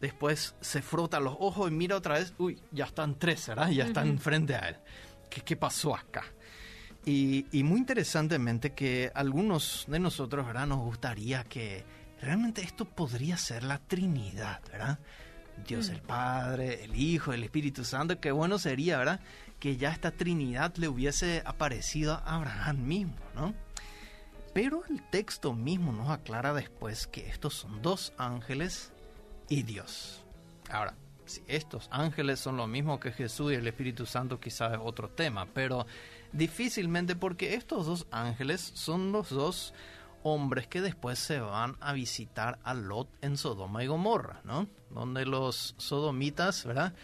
después 0.00 0.54
se 0.60 0.82
frota 0.82 1.20
los 1.20 1.36
ojos 1.38 1.70
y 1.70 1.74
mira 1.74 1.96
otra 1.96 2.18
vez, 2.18 2.34
uy, 2.38 2.60
ya 2.72 2.84
están 2.86 3.18
tres, 3.18 3.46
¿verdad? 3.48 3.70
Ya 3.70 3.84
están 3.84 4.18
frente 4.18 4.54
a 4.54 4.68
él. 4.70 4.76
¿Qué, 5.30 5.40
qué 5.42 5.56
pasó 5.56 5.94
acá? 5.94 6.24
Y, 7.06 7.46
y, 7.52 7.62
muy 7.64 7.80
interesantemente 7.80 8.72
que 8.72 9.12
algunos 9.14 9.84
de 9.88 9.98
nosotros, 9.98 10.46
¿verdad? 10.46 10.66
Nos 10.66 10.78
gustaría 10.78 11.44
que 11.44 11.84
realmente 12.24 12.62
esto 12.62 12.84
podría 12.84 13.36
ser 13.36 13.62
la 13.62 13.78
Trinidad, 13.78 14.60
¿verdad? 14.70 14.98
Dios 15.66 15.88
el 15.88 16.02
mm. 16.02 16.06
Padre, 16.06 16.84
el 16.84 16.96
Hijo, 16.96 17.32
el 17.32 17.44
Espíritu 17.44 17.84
Santo, 17.84 18.20
qué 18.20 18.32
bueno 18.32 18.58
sería, 18.58 18.98
¿verdad? 18.98 19.20
Que 19.60 19.76
ya 19.76 19.90
esta 19.90 20.10
Trinidad 20.10 20.74
le 20.76 20.88
hubiese 20.88 21.42
aparecido 21.44 22.14
a 22.14 22.36
Abraham 22.36 22.84
mismo, 22.84 23.16
¿no? 23.34 23.54
Pero 24.52 24.84
el 24.88 25.02
texto 25.10 25.52
mismo 25.52 25.92
nos 25.92 26.10
aclara 26.10 26.54
después 26.54 27.06
que 27.06 27.28
estos 27.28 27.54
son 27.54 27.82
dos 27.82 28.12
ángeles 28.18 28.92
y 29.48 29.62
Dios. 29.62 30.24
Ahora, 30.70 30.94
si 31.26 31.42
estos 31.48 31.88
ángeles 31.90 32.40
son 32.40 32.56
lo 32.56 32.66
mismo 32.66 33.00
que 33.00 33.10
Jesús 33.10 33.52
y 33.52 33.56
el 33.56 33.66
Espíritu 33.66 34.06
Santo, 34.06 34.38
quizás 34.38 34.72
es 34.72 34.78
otro 34.80 35.08
tema, 35.08 35.46
pero 35.46 35.86
difícilmente 36.32 37.16
porque 37.16 37.54
estos 37.54 37.86
dos 37.86 38.06
ángeles 38.10 38.60
son 38.74 39.12
los 39.12 39.30
dos 39.30 39.74
hombres 40.24 40.66
que 40.66 40.80
después 40.80 41.18
se 41.18 41.38
van 41.38 41.76
a 41.80 41.92
visitar 41.92 42.58
a 42.64 42.74
Lot 42.74 43.08
en 43.20 43.36
Sodoma 43.36 43.84
y 43.84 43.86
Gomorra, 43.86 44.40
¿no? 44.42 44.66
Donde 44.90 45.26
los 45.26 45.74
sodomitas, 45.76 46.64
¿verdad? 46.64 46.94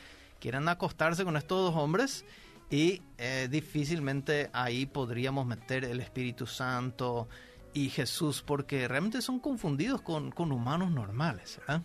Quieren 0.40 0.68
acostarse 0.68 1.22
con 1.24 1.36
estos 1.36 1.72
dos 1.72 1.80
hombres 1.80 2.24
y 2.70 3.02
eh, 3.18 3.48
difícilmente 3.50 4.48
ahí 4.52 4.86
podríamos 4.86 5.46
meter 5.46 5.84
el 5.84 6.00
Espíritu 6.00 6.46
Santo 6.46 7.28
y 7.74 7.90
Jesús 7.90 8.42
porque 8.44 8.88
realmente 8.88 9.20
son 9.20 9.38
confundidos 9.38 10.00
con, 10.00 10.32
humanos 10.38 10.90
normales, 10.90 11.58
¿verdad? 11.58 11.82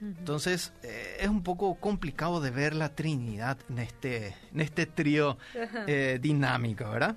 Entonces 0.00 0.72
eh, 0.82 1.18
es 1.20 1.28
un 1.28 1.42
poco 1.42 1.76
complicado 1.76 2.40
de 2.40 2.50
ver 2.50 2.74
la 2.74 2.94
Trinidad 2.94 3.58
en 3.68 3.78
este, 3.78 4.34
en 4.52 4.60
este 4.60 4.86
trío 4.86 5.38
eh, 5.86 6.18
dinámico, 6.20 6.88
¿verdad? 6.90 7.16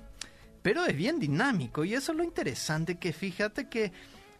Pero 0.68 0.84
es 0.84 0.94
bien 0.94 1.18
dinámico 1.18 1.82
y 1.82 1.94
eso 1.94 2.12
es 2.12 2.18
lo 2.18 2.22
interesante 2.22 2.98
que 2.98 3.14
fíjate 3.14 3.70
que 3.70 3.90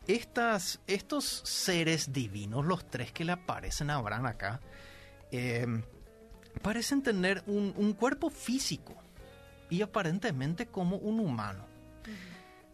estas, 0.07 0.79
estos 0.87 1.25
seres 1.25 2.13
divinos, 2.13 2.67
los 2.67 2.87
tres 2.91 3.13
que 3.13 3.25
le 3.25 3.33
aparecen 3.33 3.89
a 3.89 3.95
Abraham 3.95 4.27
acá, 4.27 4.61
em, 5.31 5.83
parecen 6.61 7.03
tener 7.03 7.43
un, 7.47 7.95
cuerpo 7.95 8.29
físico 8.29 8.95
y 9.71 9.81
aparentemente 9.81 10.67
como 10.67 10.99
un 10.99 11.19
humano. 11.19 11.65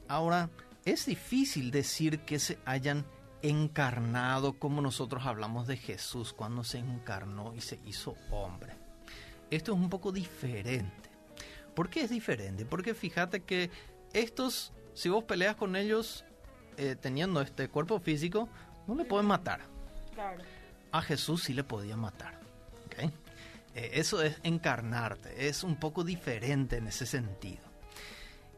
Ahora, 0.08 0.50
es 0.84 1.06
difícil 1.06 1.70
decir 1.70 2.22
que 2.22 2.40
se 2.40 2.58
hayan 2.64 3.06
encarnado 3.40 4.58
como 4.58 4.82
nosotros 4.82 5.26
hablamos 5.26 5.68
de 5.68 5.76
Jesús 5.76 6.32
cuando 6.32 6.64
se 6.64 6.78
encarnó 6.78 7.54
y 7.54 7.60
se 7.60 7.78
hizo 7.86 8.16
hombre. 8.32 8.72
Esto 9.48 9.74
es 9.74 9.78
un 9.78 9.90
poco 9.90 10.10
diferente. 10.10 11.03
¿Por 11.74 11.90
qué 11.90 12.02
es 12.02 12.10
diferente? 12.10 12.64
Porque 12.64 12.94
fíjate 12.94 13.42
que 13.42 13.70
estos, 14.12 14.72
si 14.94 15.08
vos 15.08 15.24
peleas 15.24 15.56
con 15.56 15.76
ellos 15.76 16.24
eh, 16.76 16.96
teniendo 17.00 17.40
este 17.40 17.68
cuerpo 17.68 17.98
físico, 17.98 18.48
no 18.86 18.94
le 18.94 19.04
pueden 19.04 19.26
matar. 19.26 19.60
Claro. 20.14 20.42
A 20.92 21.02
Jesús 21.02 21.42
sí 21.44 21.52
le 21.52 21.64
podían 21.64 21.98
matar. 21.98 22.40
¿okay? 22.86 23.10
Eh, 23.74 23.90
eso 23.94 24.22
es 24.22 24.38
encarnarte, 24.44 25.48
es 25.48 25.64
un 25.64 25.76
poco 25.76 26.04
diferente 26.04 26.76
en 26.76 26.86
ese 26.86 27.06
sentido. 27.06 27.62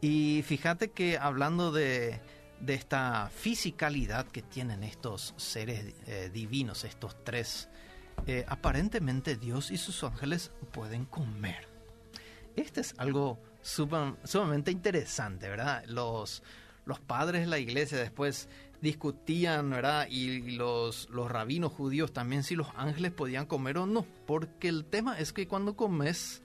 Y 0.02 0.42
fíjate 0.46 0.90
que 0.90 1.16
hablando 1.16 1.72
de, 1.72 2.20
de 2.60 2.74
esta 2.74 3.30
fisicalidad 3.34 4.26
que 4.26 4.42
tienen 4.42 4.84
estos 4.84 5.32
seres 5.38 5.94
eh, 6.06 6.30
divinos, 6.32 6.84
estos 6.84 7.24
tres, 7.24 7.70
aparentemente 8.48 9.36
Dios 9.36 9.70
y 9.70 9.76
sus 9.76 10.02
ángeles 10.02 10.50
pueden 10.72 11.04
comer 11.04 11.75
este 12.56 12.80
es 12.80 12.94
algo 12.98 13.38
sumamente 13.62 14.70
interesante, 14.70 15.48
¿verdad? 15.48 15.84
Los, 15.86 16.42
los 16.84 17.00
padres 17.00 17.42
de 17.42 17.46
la 17.48 17.58
iglesia 17.58 17.98
después 17.98 18.48
discutían, 18.80 19.70
¿verdad? 19.70 20.06
Y 20.08 20.52
los, 20.52 21.08
los 21.10 21.30
rabinos 21.30 21.72
judíos 21.72 22.12
también 22.12 22.42
si 22.42 22.54
los 22.54 22.68
ángeles 22.76 23.12
podían 23.12 23.46
comer 23.46 23.78
o 23.78 23.86
no, 23.86 24.06
porque 24.26 24.68
el 24.68 24.84
tema 24.84 25.18
es 25.18 25.32
que 25.32 25.48
cuando 25.48 25.76
comes 25.76 26.42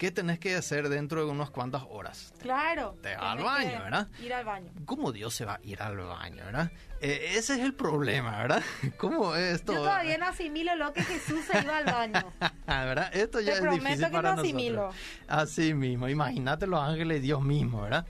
¿qué 0.00 0.10
tenés 0.10 0.38
que 0.38 0.56
hacer 0.56 0.88
dentro 0.88 1.26
de 1.26 1.30
unas 1.30 1.50
cuantas 1.50 1.82
horas? 1.90 2.32
Claro. 2.40 2.96
Te 3.02 3.14
va 3.16 3.32
al 3.32 3.44
baño, 3.44 3.82
¿verdad? 3.82 4.08
Ir 4.24 4.32
al 4.32 4.46
baño. 4.46 4.72
¿Cómo 4.86 5.12
Dios 5.12 5.34
se 5.34 5.44
va 5.44 5.56
a 5.56 5.60
ir 5.62 5.82
al 5.82 5.98
baño, 5.98 6.42
verdad? 6.42 6.72
Eh, 7.02 7.34
ese 7.34 7.52
es 7.52 7.60
el 7.60 7.74
problema, 7.74 8.38
¿verdad? 8.38 8.62
¿Cómo 8.96 9.34
es 9.34 9.56
esto? 9.56 9.74
Yo 9.74 9.80
todavía 9.80 10.16
no 10.16 10.24
asimilo 10.24 10.74
lo 10.76 10.94
que 10.94 11.02
Jesús 11.02 11.44
se 11.44 11.60
iba 11.60 11.76
al 11.76 11.84
baño. 11.84 12.32
¿Verdad? 12.66 13.14
Esto 13.14 13.40
ya 13.40 13.52
es 13.52 13.62
difícil 13.62 14.06
que 14.06 14.10
para 14.10 14.36
no 14.36 14.40
asimilo. 14.40 14.90
Así 15.28 15.74
mismo, 15.74 16.08
imagínate 16.08 16.66
los 16.66 16.82
ángeles 16.82 17.18
de 17.18 17.20
Dios 17.20 17.42
mismo, 17.42 17.82
¿verdad? 17.82 18.06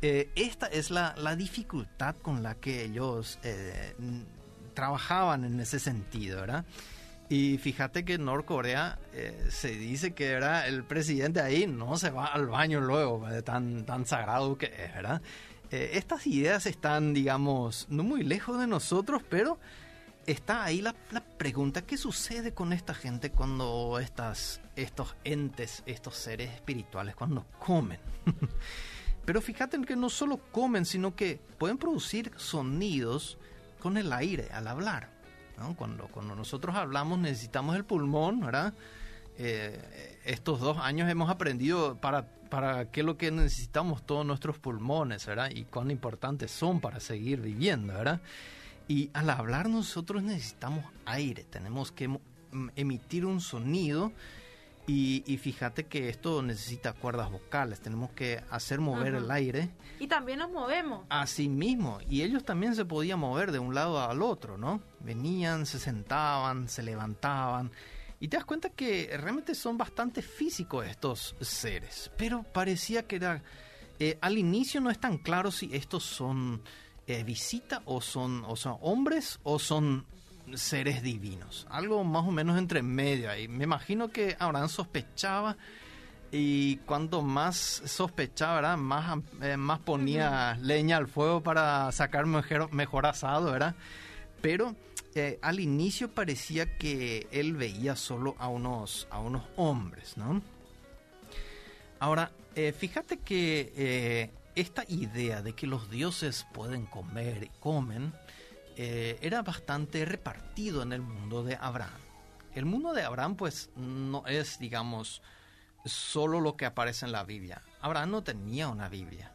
Eh, 0.00 0.30
esta 0.36 0.68
es 0.68 0.90
la, 0.90 1.14
la, 1.18 1.36
dificultad 1.36 2.16
con 2.22 2.42
la 2.42 2.54
que 2.54 2.84
ellos 2.84 3.38
eh, 3.42 3.94
trabajaban 4.72 5.44
en 5.44 5.60
ese 5.60 5.78
sentido, 5.78 6.40
¿verdad? 6.40 6.64
Y 7.30 7.58
fíjate 7.58 8.04
que 8.04 8.14
en 8.14 8.24
Norcorea 8.24 8.98
eh, 9.12 9.46
se 9.50 9.70
dice 9.76 10.14
que 10.14 10.32
era 10.32 10.66
el 10.66 10.82
presidente 10.82 11.40
ahí 11.40 11.64
no 11.68 11.96
se 11.96 12.10
va 12.10 12.26
al 12.26 12.48
baño 12.48 12.80
luego, 12.80 13.24
tan, 13.44 13.86
tan 13.86 14.04
sagrado 14.04 14.58
que 14.58 14.66
es, 14.66 14.92
¿verdad? 14.92 15.22
Eh, 15.70 15.92
estas 15.94 16.26
ideas 16.26 16.66
están, 16.66 17.14
digamos, 17.14 17.86
no 17.88 18.02
muy 18.02 18.24
lejos 18.24 18.58
de 18.58 18.66
nosotros, 18.66 19.22
pero 19.30 19.60
está 20.26 20.64
ahí 20.64 20.82
la, 20.82 20.92
pregunta, 21.38 21.82
¿qué 21.82 21.96
sucede 21.96 22.52
con 22.52 22.72
esta 22.72 22.94
gente 22.94 23.30
cuando 23.30 24.00
estas, 24.00 24.60
estos 24.74 25.14
entes, 25.22 25.84
estos 25.86 26.16
seres 26.16 26.52
espirituales, 26.52 27.14
cuando 27.14 27.46
comen? 27.60 28.00
pero 29.24 29.40
fíjate 29.40 29.80
que 29.82 29.94
no 29.94 30.10
solo 30.10 30.38
comen, 30.50 30.84
sino 30.84 31.14
que 31.14 31.38
pueden 31.58 31.78
producir 31.78 32.32
sonidos 32.34 33.38
con 33.78 33.96
el 33.96 34.12
aire 34.12 34.48
al 34.50 34.66
hablar. 34.66 35.19
Cuando, 35.76 36.08
cuando 36.08 36.34
nosotros 36.34 36.74
hablamos 36.76 37.18
necesitamos 37.18 37.76
el 37.76 37.84
pulmón, 37.84 38.40
¿verdad? 38.40 38.74
Eh, 39.38 40.18
estos 40.24 40.60
dos 40.60 40.78
años 40.78 41.08
hemos 41.10 41.30
aprendido 41.30 41.96
para, 41.96 42.26
para 42.50 42.90
qué 42.90 43.00
es 43.00 43.06
lo 43.06 43.16
que 43.16 43.30
necesitamos 43.30 44.04
todos 44.04 44.26
nuestros 44.26 44.58
pulmones, 44.58 45.24
¿verdad? 45.26 45.50
Y 45.54 45.64
cuán 45.64 45.90
importantes 45.90 46.50
son 46.50 46.80
para 46.80 47.00
seguir 47.00 47.40
viviendo, 47.40 47.94
¿verdad? 47.94 48.20
Y 48.88 49.10
al 49.14 49.30
hablar 49.30 49.68
nosotros 49.68 50.22
necesitamos 50.22 50.84
aire, 51.06 51.44
tenemos 51.44 51.92
que 51.92 52.10
emitir 52.74 53.24
un 53.24 53.40
sonido 53.40 54.12
y, 54.92 55.38
fíjate 55.38 55.86
que 55.86 56.08
esto 56.08 56.42
necesita 56.42 56.92
cuerdas 56.92 57.30
vocales, 57.30 57.80
tenemos 57.80 58.10
que 58.10 58.42
hacer 58.50 58.80
mover 58.80 59.14
el 59.14 59.30
aire. 59.30 59.70
Y 60.00 60.08
también 60.08 60.40
nos 60.40 60.50
movemos. 60.50 61.06
Así 61.08 61.48
mismo, 61.48 61.98
y 62.08 62.22
ellos 62.22 62.44
también 62.44 62.74
se 62.74 62.84
podían 62.84 63.20
mover 63.20 63.52
de 63.52 63.60
un 63.60 63.74
lado 63.74 64.00
al 64.00 64.20
otro, 64.20 64.58
¿no? 64.58 64.82
Venían, 64.98 65.64
se 65.66 65.78
sentaban, 65.78 66.68
se 66.68 66.82
levantaban. 66.82 67.70
Y 68.18 68.28
te 68.28 68.36
das 68.36 68.44
cuenta 68.44 68.70
que 68.70 69.16
realmente 69.16 69.54
son 69.54 69.78
bastante 69.78 70.22
físicos 70.22 70.86
estos 70.86 71.36
seres. 71.40 72.10
Pero 72.16 72.42
parecía 72.42 73.06
que 73.06 73.16
era... 73.16 73.42
Eh, 73.98 74.18
al 74.22 74.38
inicio 74.38 74.80
no 74.80 74.90
es 74.90 74.98
tan 74.98 75.18
claro 75.18 75.50
si 75.50 75.70
estos 75.74 76.04
son 76.04 76.62
eh, 77.06 77.22
visita 77.22 77.82
o 77.84 78.00
son, 78.00 78.44
o 78.46 78.56
son 78.56 78.76
hombres 78.80 79.38
o 79.42 79.58
son 79.58 80.06
seres 80.56 81.02
divinos. 81.02 81.66
Algo 81.70 82.04
más 82.04 82.26
o 82.26 82.30
menos 82.30 82.58
entre 82.58 82.82
medio 82.82 83.30
ahí. 83.30 83.48
Me 83.48 83.64
imagino 83.64 84.08
que 84.08 84.36
Abraham 84.38 84.68
sospechaba 84.68 85.56
y 86.32 86.76
cuanto 86.78 87.22
más 87.22 87.56
sospechaba, 87.86 88.76
Más, 88.76 89.18
eh, 89.42 89.56
más 89.56 89.80
ponía 89.80 90.56
leña 90.60 90.96
al 90.96 91.08
fuego 91.08 91.42
para 91.42 91.90
sacar 91.92 92.26
mejor, 92.26 92.72
mejor 92.72 93.06
asado, 93.06 93.52
¿verdad? 93.52 93.74
Pero 94.40 94.76
eh, 95.14 95.38
al 95.42 95.58
inicio 95.58 96.12
parecía 96.12 96.78
que 96.78 97.26
él 97.32 97.56
veía 97.56 97.96
solo 97.96 98.36
a 98.38 98.48
unos, 98.48 99.08
a 99.10 99.18
unos 99.18 99.42
hombres, 99.56 100.16
¿no? 100.16 100.40
Ahora, 101.98 102.30
eh, 102.54 102.72
fíjate 102.76 103.18
que 103.18 104.30
esta 104.54 104.84
idea 104.88 105.42
de 105.42 105.52
que 105.54 105.66
los 105.66 105.90
dioses 105.90 106.46
pueden 106.52 106.86
comer 106.86 107.44
y 107.44 107.48
comen 107.60 108.12
eh, 108.76 109.18
era 109.20 109.42
bastante 109.42 110.04
repartido 110.04 110.82
en 110.82 110.92
el 110.92 111.02
mundo 111.02 111.42
de 111.42 111.56
Abraham. 111.60 112.00
El 112.54 112.64
mundo 112.64 112.92
de 112.92 113.02
Abraham 113.02 113.36
pues 113.36 113.70
no 113.76 114.26
es, 114.26 114.58
digamos, 114.58 115.22
solo 115.84 116.40
lo 116.40 116.56
que 116.56 116.66
aparece 116.66 117.06
en 117.06 117.12
la 117.12 117.24
Biblia. 117.24 117.62
Abraham 117.80 118.10
no 118.10 118.22
tenía 118.22 118.68
una 118.68 118.88
Biblia. 118.88 119.32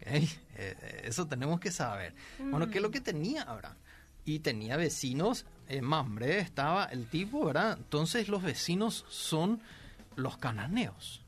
Eh, 0.58 1.02
eso 1.04 1.26
tenemos 1.26 1.60
que 1.60 1.70
saber. 1.70 2.14
Bueno, 2.38 2.68
¿qué 2.68 2.78
es 2.78 2.82
lo 2.82 2.90
que 2.90 3.02
tenía 3.02 3.42
Abraham? 3.42 3.76
Y 4.24 4.38
tenía 4.38 4.78
vecinos, 4.78 5.44
en 5.68 5.84
Mambre 5.84 6.38
estaba 6.38 6.86
el 6.86 7.10
tipo, 7.10 7.44
¿verdad? 7.44 7.76
Entonces 7.76 8.28
los 8.28 8.42
vecinos 8.42 9.04
son 9.10 9.60
los 10.14 10.38
cananeos. 10.38 11.22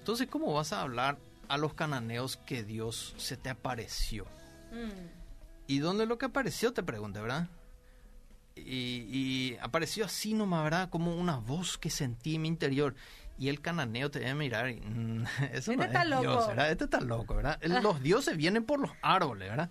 Entonces, 0.00 0.26
¿cómo 0.26 0.52
vas 0.54 0.72
a 0.72 0.80
hablar 0.80 1.18
a 1.48 1.56
los 1.56 1.74
cananeos 1.74 2.36
que 2.36 2.64
Dios 2.64 3.14
se 3.16 3.36
te 3.36 3.48
apareció? 3.48 4.24
Mm. 4.72 5.17
¿Y 5.68 5.80
dónde 5.80 6.06
lo 6.06 6.16
que 6.16 6.26
apareció? 6.26 6.72
Te 6.72 6.82
pregunté, 6.82 7.20
¿verdad? 7.20 7.46
Y, 8.56 9.54
apareció 9.60 10.06
así 10.06 10.32
nomás, 10.32 10.64
¿verdad? 10.64 10.90
Como 10.90 11.14
una 11.14 11.36
voz 11.36 11.76
que 11.76 11.90
sentí 11.90 12.36
en 12.36 12.42
mi 12.42 12.48
interior. 12.48 12.94
Y 13.38 13.50
el 13.50 13.60
cananeo 13.60 14.10
te 14.10 14.18
debe 14.18 14.34
mirar 14.34 14.70
y... 14.70 14.80
Mm, 14.80 15.24
eso 15.52 15.72
no 15.74 15.84
este 15.84 15.98
es 15.98 16.20
Dios, 16.20 16.48
¿verdad? 16.48 16.72
Este 16.72 16.84
está 16.84 17.00
loco, 17.00 17.36
¿verdad? 17.36 17.60
Ah. 17.62 17.80
Los 17.80 18.02
dioses 18.02 18.36
vienen 18.36 18.64
por 18.64 18.80
los 18.80 18.90
árboles, 19.02 19.50
¿verdad? 19.50 19.70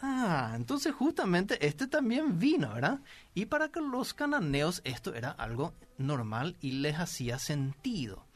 Ah, 0.00 0.54
entonces 0.56 0.94
justamente 0.94 1.64
este 1.66 1.86
también 1.86 2.38
vino, 2.38 2.72
¿verdad? 2.72 3.00
Y 3.34 3.46
para 3.46 3.68
que 3.68 3.80
los 3.80 4.14
cananeos 4.14 4.80
esto 4.84 5.14
era 5.14 5.30
algo 5.30 5.74
normal 5.98 6.56
y 6.60 6.72
les 6.72 6.98
hacía 6.98 7.38
sentido. 7.38 8.26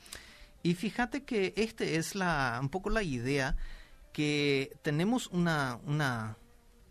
Y 0.62 0.75
fíjate 0.75 1.25
que 1.25 1.55
este 1.57 1.97
es 1.97 2.15
la, 2.15 2.59
un 2.61 2.69
poco 2.69 2.91
la 2.91 3.03
idea 3.03 3.57
que 4.12 4.77
tenemos 4.83 5.27
una, 5.29 5.81
una 5.87 6.37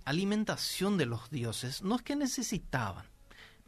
alimentación 0.08 0.98
de 0.98 1.06
los 1.06 1.30
dioses, 1.30 1.84
no 1.84 1.98
es 1.98 2.02
que 2.02 2.16
necesitaban, 2.16 3.06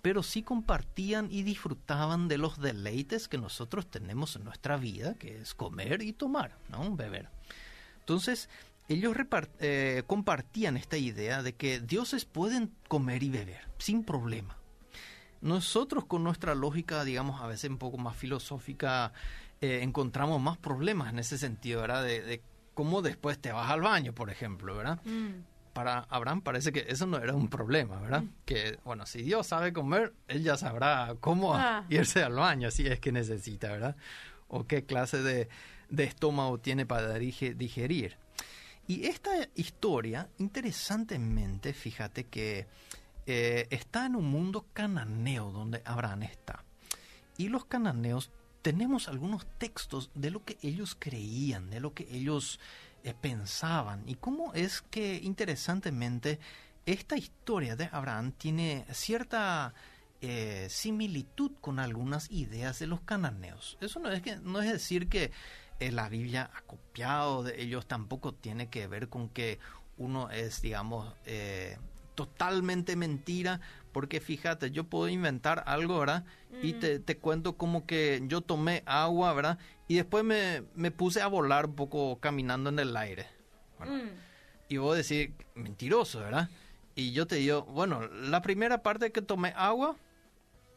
pero 0.02 0.24
sí 0.24 0.42
compartían 0.42 1.28
y 1.30 1.44
disfrutaban 1.44 2.30
de 2.30 2.38
los 2.38 2.62
deleites 2.62 3.28
que 3.28 3.38
nosotros 3.38 3.92
tenemos 3.92 4.38
en 4.38 4.46
nuestra 4.46 4.78
vida, 4.78 5.16
que 5.16 5.42
es 5.42 5.54
comer 5.54 6.02
y 6.02 6.14
tomar, 6.14 6.58
¿no? 6.70 6.96
Beber. 6.96 7.28
Entonces, 8.00 8.48
ellos 8.88 9.18
eh, 9.60 10.04
compartían 10.08 10.78
esta 10.78 10.98
idea 10.98 11.44
de 11.44 11.56
que 11.56 11.82
dioses 11.82 12.24
pueden 12.24 12.72
comer 12.88 13.22
y 13.22 13.30
beber 13.30 13.68
sin 13.78 14.06
problema. 14.06 14.56
Nosotros 15.42 16.06
con 16.06 16.24
nuestra 16.24 16.56
lógica, 16.56 17.04
digamos, 17.04 17.42
a 17.42 17.48
veces 17.48 17.70
un 17.70 17.78
poco 17.78 17.98
más 17.98 18.16
filosófica, 18.16 19.12
eh, 19.60 19.82
encontramos 19.84 20.42
más 20.42 20.58
problemas 20.58 21.12
en 21.12 21.20
ese 21.20 21.38
sentido, 21.38 21.82
¿verdad? 21.82 22.04
De, 22.06 22.42
cómo 22.74 23.02
después 23.02 23.38
te 23.40 23.52
vas 23.52 23.70
al 23.70 23.82
baño, 23.82 24.14
por 24.14 24.30
ejemplo, 24.30 24.74
¿verdad? 24.78 25.02
Mm 25.04 25.59
para 25.74 26.00
Abraham 26.10 26.42
parece 26.42 26.72
que 26.72 26.86
eso 26.88 27.06
no 27.06 27.18
era 27.18 27.34
un 27.34 27.50
problema, 27.50 28.00
¿verdad? 28.00 28.24
Mm. 28.24 28.30
Que, 28.46 28.80
bueno, 28.84 29.06
si 29.06 29.22
Dios 29.22 29.48
sabe 29.48 29.74
comer, 29.74 30.14
él 30.28 30.44
ya 30.44 30.58
sabrá 30.58 31.16
cómo 31.20 31.56
ah. 31.56 31.86
irse 31.90 32.24
al 32.24 32.34
baño 32.34 32.72
si 32.72 32.88
es 32.88 33.00
que 33.00 33.12
necesita, 33.12 33.72
¿verdad? 33.72 33.96
O 34.48 34.66
qué 34.66 34.86
clase 34.86 35.22
de, 35.22 35.50
estómago 35.98 36.58
tiene 36.60 36.86
para 36.86 37.14
digerir. 37.18 38.18
Y 38.88 39.06
esta 39.06 39.32
historia, 39.56 40.30
interesantemente, 40.40 41.74
fíjate 41.74 42.26
que 42.26 42.68
eh, 43.28 43.68
está 43.70 44.08
en 44.08 44.16
un 44.16 44.26
mundo 44.26 44.66
cananeo 44.74 45.52
donde 45.52 45.84
Abraham 45.86 46.24
está. 46.24 46.64
Y 47.38 47.50
los 47.50 47.66
cananeos 47.66 48.32
tenemos 48.62 49.08
algunos 49.08 49.46
textos 49.58 50.12
de 50.16 50.32
lo 50.32 50.44
que 50.44 50.58
ellos 50.62 50.96
creían, 50.98 51.70
de 51.70 51.80
lo 51.80 51.94
que 51.94 52.08
ellos 52.12 52.60
eh, 53.04 53.14
pensaban 53.20 54.04
y 54.08 54.16
cómo 54.16 54.54
es 54.54 54.82
que 54.82 55.20
interesantemente 55.24 56.40
esta 56.86 57.16
historia 57.18 57.76
de 57.76 57.90
Abraham 57.92 58.32
tiene 58.32 58.86
cierta 58.92 59.74
eh, 60.22 60.68
similitud 60.70 61.52
con 61.62 61.80
algunas 61.80 62.30
ideas 62.32 62.80
de 62.80 62.88
los 62.88 63.02
cananeos. 63.02 63.78
Eso 63.80 64.00
no 64.00 64.12
es, 64.12 64.22
que, 64.22 64.38
no 64.38 64.62
es 64.62 64.72
decir 64.72 65.08
que 65.08 65.32
eh, 65.80 65.92
la 65.92 66.10
Biblia 66.10 66.50
ha 66.54 66.62
copiado 66.62 67.44
de 67.44 67.62
ellos, 67.62 67.88
tampoco 67.88 68.34
tiene 68.34 68.70
que 68.70 68.88
ver 68.88 69.08
con 69.08 69.30
que 69.30 69.60
uno 69.98 70.30
es, 70.30 70.62
digamos, 70.62 71.14
totalmente 72.16 72.96
mentira, 72.98 73.62
porque 73.94 74.20
fíjate, 74.20 74.72
yo 74.72 74.84
puedo 74.86 75.08
inventar 75.08 75.64
algo, 75.68 76.00
¿verdad? 76.00 76.26
Y 76.62 76.74
te, 76.74 77.00
te, 77.00 77.18
cuento 77.18 77.56
como 77.56 77.86
que 77.86 78.22
yo 78.28 78.42
tomé 78.42 78.84
agua, 78.86 79.34
¿verdad? 79.34 79.58
Y 79.90 79.96
después 79.96 80.24
me, 80.24 80.64
me 80.76 80.92
puse 80.92 81.20
a 81.20 81.28
volar 81.28 81.66
un 81.66 81.76
poco 81.76 82.20
caminando 82.20 82.70
en 82.70 82.78
el 82.78 82.96
aire. 82.96 83.26
Mm. 83.80 84.10
Y 84.70 84.78
vos 84.78 84.96
decís, 84.96 85.36
mentiroso, 85.56 86.20
¿verdad? 86.20 86.48
Y 86.94 87.12
yo 87.12 87.26
te 87.26 87.38
digo, 87.38 87.64
bueno, 87.64 88.08
la 88.08 88.44
primera 88.44 88.84
parte 88.84 89.12
que 89.12 89.24
tomé 89.24 89.52
agua 89.58 89.96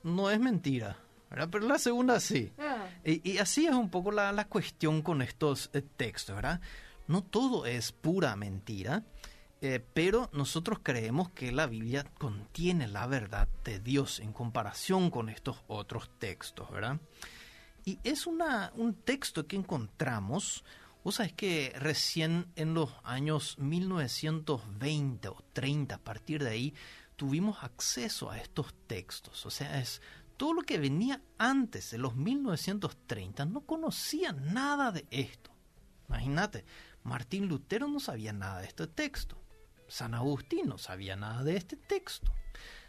no 0.03 0.31
es 0.31 0.41
mentira, 0.41 0.97
¿verdad? 1.29 1.49
Pero 1.53 1.69
la 1.69 1.79
segunda 1.79 2.21
sí. 2.21 2.53
Ah. 2.59 2.89
Y, 3.05 3.33
y, 3.33 3.37
así 3.37 3.67
es 3.67 3.75
un 3.75 3.91
poco 3.91 4.13
la, 4.13 4.33
la 4.33 4.47
cuestión 4.47 5.03
con 5.03 5.21
estos 5.21 5.69
eh, 5.75 5.83
textos, 5.97 6.35
¿verdad? 6.35 6.63
No 7.07 7.23
todo 7.23 7.67
es 7.67 7.93
pura 7.93 8.35
mentira. 8.35 9.05
Eh, 9.65 9.81
pero 9.95 10.29
nosotros 10.33 10.81
creemos 10.83 11.31
que 11.31 11.53
la 11.53 11.67
Biblia 11.67 12.05
contiene 12.19 12.89
la 12.89 13.07
verdad 13.07 13.47
de 13.63 13.79
Dios 13.79 14.19
en 14.19 14.33
comparación 14.33 15.09
con 15.11 15.29
estos 15.29 15.63
otros 15.69 16.11
textos, 16.19 16.69
¿verdad? 16.73 16.99
Y 17.85 17.99
es 18.05 18.27
un 18.27 18.95
texto 19.05 19.47
que 19.47 19.57
encontramos, 19.57 20.65
vos 21.03 21.17
sabés 21.17 21.33
que 21.33 21.75
recién 21.77 22.47
en 22.55 22.75
los 22.75 22.91
años 23.03 23.59
1920 23.59 25.29
o 25.29 25.45
30, 25.53 25.95
a 25.97 25.99
partir 25.99 26.45
de 26.45 26.51
ahí, 26.51 26.75
tuvimos 27.17 27.63
acceso 27.63 28.31
a 28.31 28.39
estos 28.39 28.73
textos. 28.87 29.45
O 29.47 29.51
sea, 29.51 29.81
es 29.81 30.01
todo 30.37 30.55
lo 30.55 30.63
que 30.63 30.79
venía 30.79 31.21
antes 31.39 31.91
de 31.91 31.99
los 31.99 32.15
1930, 32.15 33.45
no 33.47 33.63
conocía 33.63 34.33
nada 34.33 34.93
de 34.93 35.07
esto. 35.11 35.51
Imagínate, 36.09 36.65
Martín 37.03 37.49
Lutero 37.49 37.89
no 37.89 38.01
sabía 38.01 38.33
nada 38.33 38.61
de 38.61 38.67
este 38.67 38.87
texto. 38.87 39.43
San 39.89 40.15
Agustín 40.15 40.69
no 40.69 40.79
sabía 40.79 41.17
nada 41.17 41.43
de 41.43 41.57
este 41.57 41.77
texto. 41.77 42.33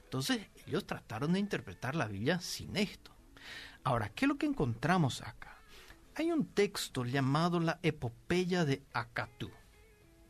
Entonces 0.04 0.48
ellos 0.68 0.86
trataron 0.86 1.34
de 1.34 1.40
interpretar 1.40 1.96
la 1.96 2.08
Biblia 2.08 2.40
sin 2.40 2.76
esto. 2.78 3.13
Ahora, 3.84 4.10
¿qué 4.10 4.26
es 4.26 4.30
lo 4.30 4.38
que 4.38 4.46
encontramos 4.46 5.22
acá? 5.22 5.58
Hay 6.16 6.32
un 6.32 6.46
texto 6.46 7.06
llamado 7.06 7.60
la 7.60 7.80
Epopeya 7.84 8.66
de 8.66 8.84
Acatú. 8.94 9.52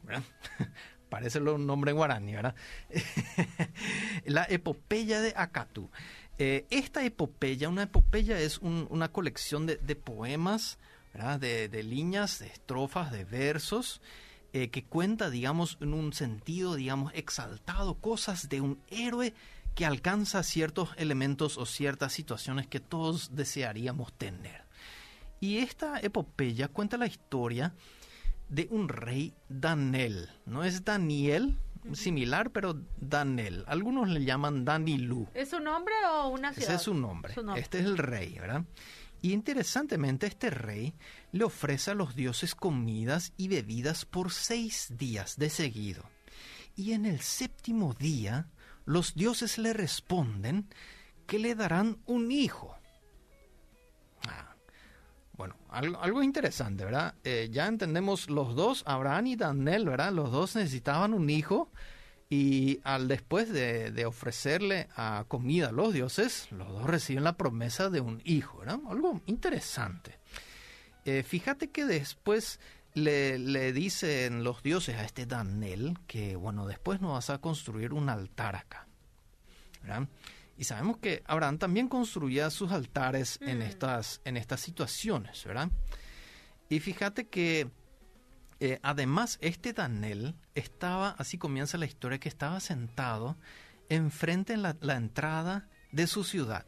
Parece 1.09 1.39
un 1.39 1.67
nombre 1.67 1.91
en 1.91 1.97
guaraní, 1.97 2.33
¿verdad? 2.33 2.55
la 4.25 4.45
Epopeya 4.49 5.21
de 5.21 5.33
Acatú. 5.35 5.89
Eh, 6.39 6.65
esta 6.71 7.05
epopeya, 7.05 7.69
una 7.69 7.83
epopeya 7.83 8.39
es 8.39 8.57
una 8.57 9.11
colección 9.11 9.67
de, 9.67 9.77
poemas, 9.95 10.79
De, 11.39 11.83
líneas, 11.83 12.39
de 12.39 12.47
estrofas, 12.47 13.11
de 13.11 13.23
versos, 13.23 14.01
eh, 14.51 14.69
que 14.69 14.83
cuenta, 14.83 15.29
digamos, 15.29 15.77
en 15.79 15.93
un 15.93 16.11
sentido, 16.11 16.73
digamos, 16.73 17.13
exaltado, 17.13 17.95
cosas 17.95 18.49
de 18.49 18.61
un 18.61 18.79
héroe 18.89 19.33
que 19.75 19.85
alcanza 19.85 20.43
ciertos 20.43 20.89
elementos 20.97 21.57
o 21.57 21.65
ciertas 21.65 22.13
situaciones 22.13 22.67
que 22.67 22.79
todos 22.79 23.35
desearíamos 23.35 24.13
tener. 24.13 24.63
Y 25.39 25.57
esta 25.57 25.99
epopeya 25.99 26.67
cuenta 26.67 26.97
la 26.97 27.07
historia 27.07 27.73
de 28.49 28.67
un 28.71 28.87
rey 28.87 29.33
Danel. 29.49 30.29
No 30.45 30.63
es 30.63 30.85
Daniel, 30.85 31.57
similar, 31.93 32.51
pero 32.51 32.79
Danel. 32.99 33.63
Algunos 33.67 34.07
le 34.09 34.23
llaman 34.23 34.63
Danilú. 34.63 35.27
¿Es 35.33 35.49
su 35.49 35.59
nombre 35.59 35.93
o 36.09 36.29
una 36.29 36.53
ciudad? 36.53 36.69
Ese 36.69 36.75
es 36.75 36.81
su 36.83 36.93
nombre. 36.93 37.35
Este 37.57 37.79
es 37.79 37.85
el 37.85 37.97
rey, 37.97 38.37
¿verdad? 38.39 38.63
Y 39.21 39.31
interesantemente 39.31 40.27
este 40.27 40.49
rey 40.49 40.93
le 41.31 41.45
ofrece 41.45 41.91
a 41.91 41.95
los 41.95 42.15
dioses 42.15 42.55
comidas 42.55 43.33
y 43.37 43.47
bebidas 43.47 44.05
por 44.05 44.31
seis 44.31 44.87
días 44.97 45.37
de 45.37 45.49
seguido. 45.49 46.03
Y 46.75 46.91
en 46.91 47.05
el 47.05 47.21
séptimo 47.21 47.93
día 47.93 48.47
los 48.85 49.15
dioses 49.15 49.57
le 49.57 49.73
responden 49.73 50.67
que 51.25 51.39
le 51.39 51.55
darán 51.55 51.99
un 52.05 52.31
hijo. 52.31 52.75
Ah, 54.27 54.55
bueno, 55.33 55.55
algo, 55.69 56.21
interesante, 56.21 56.85
¿verdad? 56.85 57.15
Eh, 57.23 57.49
ya 57.51 57.67
entendemos 57.67 58.29
los 58.29 58.55
dos, 58.55 58.83
Abraham 58.85 59.27
y 59.27 59.35
Daniel, 59.35 59.85
¿verdad? 59.85 60.11
Los 60.11 60.31
dos 60.31 60.55
necesitaban 60.55 61.13
un 61.13 61.29
hijo 61.29 61.71
y 62.29 62.79
al 62.83 63.07
después 63.07 63.51
de, 63.51 64.05
ofrecerle 64.05 64.87
a 64.95 65.25
comida 65.27 65.69
a 65.69 65.71
los 65.71 65.93
dioses, 65.93 66.51
los 66.51 66.67
dos 66.67 66.85
reciben 66.85 67.23
la 67.23 67.37
promesa 67.37 67.89
de 67.89 68.01
un 68.01 68.21
hijo, 68.25 68.65
¿no? 68.65 68.89
Algo 68.89 69.21
interesante. 69.27 70.19
Eh, 71.05 71.23
fíjate 71.23 71.69
que 71.69 71.85
después 71.85 72.59
le, 72.93 73.39
le, 73.39 73.73
dicen 73.73 74.43
los 74.43 74.63
dioses 74.63 74.97
a 74.97 75.03
este 75.03 75.25
Daniel 75.25 75.97
que, 76.07 76.35
bueno, 76.35 76.65
después 76.65 77.01
nos 77.01 77.13
vas 77.13 77.29
a 77.29 77.39
construir 77.39 77.93
un 77.93 78.09
altar 78.09 78.55
acá. 78.55 78.87
¿verdad? 79.81 80.07
Y 80.57 80.65
sabemos 80.65 80.97
que 80.97 81.23
Abraham 81.25 81.57
también 81.57 81.87
construía 81.87 82.49
sus 82.49 82.71
altares 82.71 83.39
en, 83.41 83.59
mm. 83.59 83.63
estas, 83.63 84.21
en 84.23 84.37
estas 84.37 84.61
situaciones, 84.61 85.43
¿verdad? 85.45 85.69
Y 86.69 86.79
fíjate 86.79 87.27
que 87.27 87.69
eh, 88.59 88.79
además, 88.81 89.39
este 89.41 89.73
Daniel 89.73 90.35
estaba, 90.55 91.09
así 91.17 91.37
comienza 91.37 91.77
la 91.77 91.85
historia, 91.85 92.17
que 92.19 92.29
estaba 92.29 92.61
sentado 92.61 93.35
enfrente 93.89 94.53
en 94.53 94.61
la, 94.61 94.77
la 94.79 94.95
entrada 94.95 95.67
de 95.91 96.07
su 96.07 96.23
ciudad. 96.23 96.65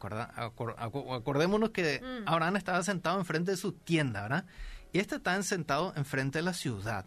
acordémonos 0.00 1.70
que 1.70 2.00
mm. 2.00 2.28
Abraham 2.28 2.56
estaba 2.56 2.82
sentado 2.82 3.18
enfrente 3.20 3.52
de 3.52 3.56
su 3.56 3.72
tienda, 3.72 4.22
¿verdad? 4.22 4.46
Y 4.92 4.98
este 4.98 5.16
estaba 5.16 5.42
sentado 5.42 5.92
enfrente 5.96 6.38
de 6.38 6.42
la 6.42 6.54
ciudad. 6.54 7.06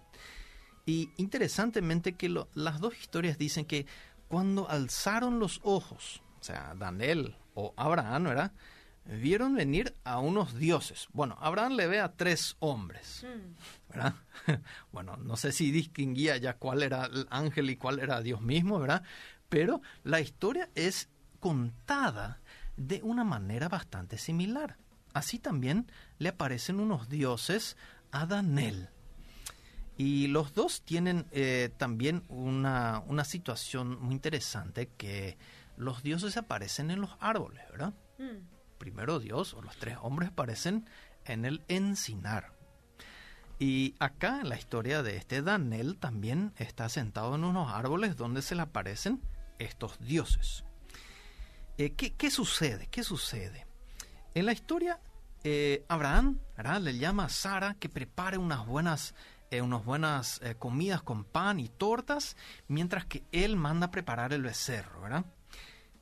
Y 0.86 1.10
interesantemente 1.18 2.14
que 2.14 2.30
las 2.54 2.80
dos 2.80 2.98
historias 2.98 3.38
dicen 3.38 3.66
que 3.66 3.86
cuando 4.28 4.70
alzaron 4.70 5.40
los 5.40 5.60
ojos, 5.64 6.22
o 6.40 6.44
sea, 6.44 6.74
Daniel 6.78 7.36
o 7.54 7.74
Abraham, 7.78 8.24
¿verdad? 8.26 8.52
Vieron 9.06 9.54
venir 9.54 9.94
a 10.06 10.20
unos 10.20 10.56
dioses. 10.56 11.08
Bueno, 11.12 11.38
Abraham 11.42 11.74
le 11.74 11.88
ve 11.88 12.00
a 12.00 12.14
tres 12.14 12.56
hombres, 12.60 13.26
mm. 13.26 13.92
¿verdad? 13.92 14.16
Bueno, 14.92 15.18
no 15.18 15.36
sé 15.38 15.52
si 15.52 15.72
distinguía 15.72 16.38
ya 16.38 16.58
cuál 16.58 16.84
era 16.84 17.06
el 17.06 17.28
ángel 17.30 17.70
y 17.70 17.76
cuál 17.76 18.00
era 18.00 18.22
Dios 18.22 18.42
mismo, 18.42 18.80
¿verdad? 18.80 19.04
Pero 19.50 19.82
la 20.04 20.20
historia 20.20 20.70
es 20.74 21.10
contada 21.40 22.42
de 22.78 23.02
una 23.04 23.24
manera 23.24 23.70
bastante 23.70 24.18
similar. 24.18 24.78
Así 25.14 25.40
también 25.40 25.92
le 26.20 26.30
aparecen 26.30 26.80
unos 26.80 27.10
dioses 27.10 27.78
a 28.12 28.26
Daniel. 28.26 28.90
Y 29.98 30.28
los 30.28 30.54
dos 30.54 30.82
tienen 30.82 31.28
eh, 31.32 31.70
también 31.78 32.24
una, 32.28 33.04
una, 33.08 33.24
situación 33.24 34.02
muy 34.02 34.16
interesante 34.16 34.90
que 34.98 35.38
los 35.78 36.02
dioses 36.02 36.36
aparecen 36.36 36.90
en 36.90 37.02
los 37.02 37.12
árboles, 37.20 37.64
¿verdad? 37.70 37.94
Mm. 38.18 38.48
Primero 38.80 39.20
Dios 39.20 39.54
o 39.54 39.62
los 39.62 39.78
tres 39.78 39.98
hombres 40.02 40.30
aparecen 40.30 40.90
en 41.26 41.46
el 41.46 41.64
encinar. 41.68 42.54
Y 43.60 43.96
acá 44.00 44.42
en 44.42 44.50
la 44.50 44.58
historia 44.58 45.04
de 45.04 45.16
este 45.16 45.42
Daniel 45.42 45.98
también 45.98 46.54
está 46.58 46.90
sentado 46.90 47.36
en 47.36 47.44
unos 47.44 47.72
árboles 47.72 48.18
donde 48.18 48.42
se 48.42 48.56
le 48.56 48.64
aparecen 48.64 49.22
estos 49.60 50.00
dioses. 50.00 50.66
Eh, 51.78 51.94
¿qué, 51.94 52.30
sucede? 52.30 52.88
¿Qué 52.88 53.04
sucede? 53.04 53.66
En 54.36 54.46
la 54.46 54.54
historia, 54.54 55.00
eh, 55.44 55.86
Abraham 55.88 56.40
le 56.82 56.98
llama 56.98 57.26
a 57.26 57.30
Sara 57.30 57.76
que 57.76 57.90
prepare 57.90 58.38
unas 58.38 58.66
buenas 58.66 59.14
eh, 59.54 59.62
unas 59.62 59.86
buenas 59.86 60.42
eh, 60.42 60.56
comidas 60.56 61.04
con 61.04 61.26
pan 61.26 61.60
y 61.60 61.70
tortas, 61.70 62.36
mientras 62.68 63.06
que 63.06 63.24
él 63.32 63.56
manda 63.56 63.92
preparar 63.92 64.34
el 64.34 64.42
becerro, 64.42 65.02
¿verdad? 65.02 65.26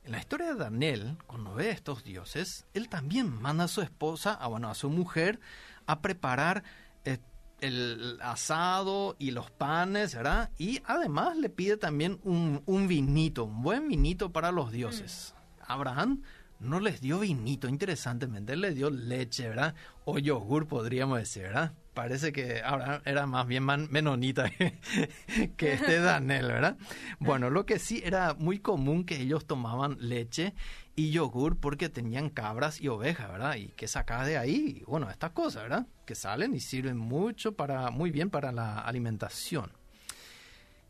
En 0.04 0.12
la 0.12 0.18
historia 0.20 0.46
de 0.46 0.54
Daniel, 0.54 1.18
cuando 1.26 1.52
ve 1.52 1.68
a 1.68 1.72
estos 1.72 2.02
dioses, 2.02 2.64
él 2.72 2.88
también 2.88 3.30
manda 3.42 3.64
a 3.64 3.68
su 3.68 3.82
esposa, 3.82 4.32
a, 4.32 4.46
bueno, 4.46 4.70
a 4.70 4.74
su 4.74 4.88
mujer, 4.88 5.38
a 5.84 6.00
preparar 6.00 6.64
eh, 7.04 7.18
el 7.60 8.18
asado 8.22 9.16
y 9.18 9.32
los 9.32 9.50
panes, 9.50 10.14
¿verdad? 10.14 10.48
Y 10.56 10.80
además 10.86 11.36
le 11.36 11.50
pide 11.50 11.76
también 11.76 12.20
un, 12.24 12.62
un 12.64 12.88
vinito, 12.88 13.44
un 13.44 13.60
buen 13.60 13.86
vinito 13.86 14.32
para 14.32 14.50
los 14.50 14.72
dioses. 14.72 15.34
Mm. 15.36 15.72
Abraham 15.72 16.22
no 16.62 16.80
les 16.80 17.00
dio 17.00 17.20
vinito, 17.20 17.68
interesantemente, 17.68 18.56
les 18.56 18.74
dio 18.74 18.90
leche, 18.90 19.48
¿verdad? 19.48 19.74
O 20.04 20.18
yogur, 20.18 20.66
podríamos 20.66 21.18
decir, 21.18 21.42
¿verdad? 21.42 21.72
parece 21.94 22.32
que 22.32 22.62
ahora 22.62 23.02
era 23.04 23.26
más 23.26 23.46
bien 23.46 23.64
menonita 23.64 24.50
que 24.50 24.78
este 25.72 25.98
Daniel, 26.00 26.46
¿verdad? 26.48 26.76
Bueno, 27.18 27.50
lo 27.50 27.66
que 27.66 27.78
sí 27.78 28.02
era 28.04 28.34
muy 28.34 28.58
común 28.58 29.04
que 29.04 29.20
ellos 29.20 29.46
tomaban 29.46 29.96
leche 30.00 30.54
y 30.96 31.10
yogur 31.10 31.56
porque 31.56 31.88
tenían 31.88 32.30
cabras 32.30 32.80
y 32.80 32.88
ovejas, 32.88 33.30
¿verdad? 33.30 33.56
Y 33.56 33.68
que 33.68 33.88
sacaba 33.88 34.24
de 34.24 34.38
ahí, 34.38 34.82
bueno, 34.86 35.10
estas 35.10 35.32
cosas, 35.32 35.64
¿verdad? 35.64 35.86
Que 36.06 36.14
salen 36.14 36.54
y 36.54 36.60
sirven 36.60 36.96
mucho 36.96 37.52
para, 37.52 37.90
muy 37.90 38.10
bien 38.10 38.30
para 38.30 38.52
la 38.52 38.78
alimentación. 38.80 39.72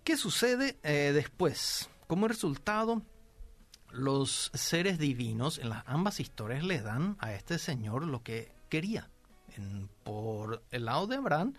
¿Qué 0.04 0.16
sucede 0.16 0.78
eh, 0.82 1.12
después? 1.14 1.88
Como 2.08 2.26
resultado, 2.26 3.02
los 3.92 4.50
seres 4.54 4.98
divinos 4.98 5.58
en 5.58 5.68
las 5.68 5.84
ambas 5.86 6.20
historias 6.20 6.64
le 6.64 6.80
dan 6.80 7.16
a 7.20 7.32
este 7.32 7.58
señor 7.58 8.06
lo 8.06 8.22
que 8.22 8.52
quería 8.68 9.08
por 10.04 10.62
el 10.70 10.86
lado 10.86 11.06
de 11.06 11.16
Abraham, 11.16 11.54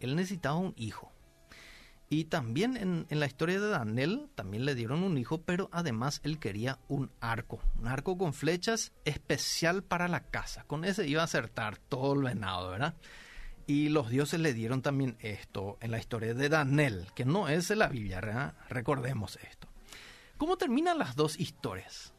él 0.00 0.16
necesitaba 0.16 0.56
un 0.56 0.74
hijo. 0.76 1.12
Y 2.08 2.24
también 2.24 2.76
en, 2.76 3.06
la 3.08 3.26
historia 3.26 3.58
de 3.58 3.68
Daniel, 3.68 4.28
también 4.34 4.66
le 4.66 4.74
dieron 4.74 5.02
un 5.02 5.16
hijo, 5.16 5.40
pero 5.40 5.70
además 5.72 6.20
él 6.24 6.38
quería 6.38 6.78
un 6.88 7.10
arco, 7.20 7.58
un 7.78 7.88
arco 7.88 8.18
con 8.18 8.34
flechas 8.34 8.92
especial 9.06 9.82
para 9.82 10.08
la 10.08 10.24
casa. 10.24 10.64
Con 10.64 10.84
ese 10.84 11.08
iba 11.08 11.22
a 11.22 11.24
acertar 11.24 11.78
todo 11.78 12.12
el 12.12 12.22
venado, 12.22 12.70
¿verdad? 12.70 12.94
Y 13.66 13.88
los 13.88 14.10
dioses 14.10 14.40
le 14.40 14.52
dieron 14.52 14.82
también 14.82 15.16
esto 15.20 15.78
en 15.80 15.90
la 15.90 15.98
historia 15.98 16.34
de 16.34 16.50
Daniel, 16.50 17.06
que 17.14 17.24
no 17.24 17.48
es 17.48 17.70
la 17.70 17.88
Biblia, 17.88 18.20
¿verdad? 18.20 18.54
recordemos 18.68 19.38
esto. 19.48 19.61
¿Cómo 20.42 20.56
terminan 20.56 20.98
las 20.98 21.14
dos 21.14 21.38
historias? 21.38 22.12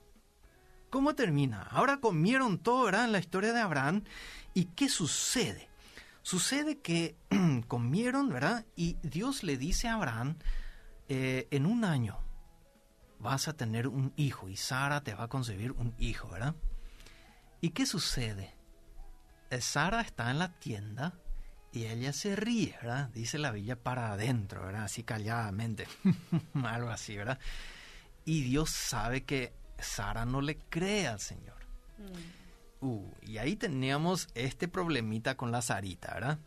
¿Cómo 0.90 1.14
termina? 1.14 1.64
Ahora 1.64 2.00
comieron 2.00 2.58
todo, 2.58 2.86
¿verdad? 2.86 3.04
En 3.04 3.12
la 3.12 3.20
historia 3.20 3.52
de 3.52 3.60
Abraham 3.60 4.06
¿Y 4.54 4.64
qué 4.64 4.88
sucede? 4.88 5.68
Sucede 6.22 6.80
que 6.80 7.18
comieron, 7.68 8.30
¿verdad? 8.30 8.66
Y 8.78 8.96
Dios 9.04 9.44
le 9.44 9.58
dice 9.58 9.90
a 9.90 9.96
Abraham, 9.96 10.38
eh, 11.10 11.50
en 11.52 11.66
un 11.66 11.84
año 11.84 12.18
vas 13.20 13.50
a 13.50 13.58
tener 13.58 13.90
un 13.90 14.14
hijo 14.16 14.48
y 14.48 14.56
Sara 14.56 15.04
te 15.04 15.14
va 15.14 15.26
a 15.26 15.28
concebir 15.28 15.74
un 15.74 15.94
hijo, 16.00 16.30
¿verdad? 16.30 16.56
¿Y 17.60 17.72
qué 17.72 17.86
sucede? 17.86 18.56
Eh, 19.50 19.60
Sara 19.60 20.00
está 20.00 20.32
en 20.32 20.40
la 20.40 20.58
tienda 20.60 21.20
y 21.74 21.88
ella 21.88 22.14
se 22.14 22.38
ríe, 22.38 22.74
¿verdad? 22.82 23.10
Dice 23.10 23.38
la 23.38 23.52
villa 23.52 23.76
para 23.76 24.14
adentro, 24.14 24.66
¿verdad? 24.66 24.86
Así 24.86 25.04
calladamente, 25.04 25.90
algo 26.64 26.90
así, 26.90 27.18
¿verdad? 27.18 27.38
Y 28.26 28.42
Dios 28.44 28.70
sabe 28.70 29.24
que 29.24 29.54
Sara 29.80 30.26
no 30.26 30.42
le 30.42 30.58
cree 30.58 31.08
al 31.08 31.20
Señor. 31.20 31.58
Mm. 31.98 32.86
Uh, 32.86 33.12
y 33.22 33.38
ahí 33.38 33.56
teníamos 33.56 34.28
este 34.36 34.68
problemita 34.68 35.36
con 35.38 35.52
la 35.52 35.62
Sarita, 35.62 36.14
¿verdad? 36.14 36.40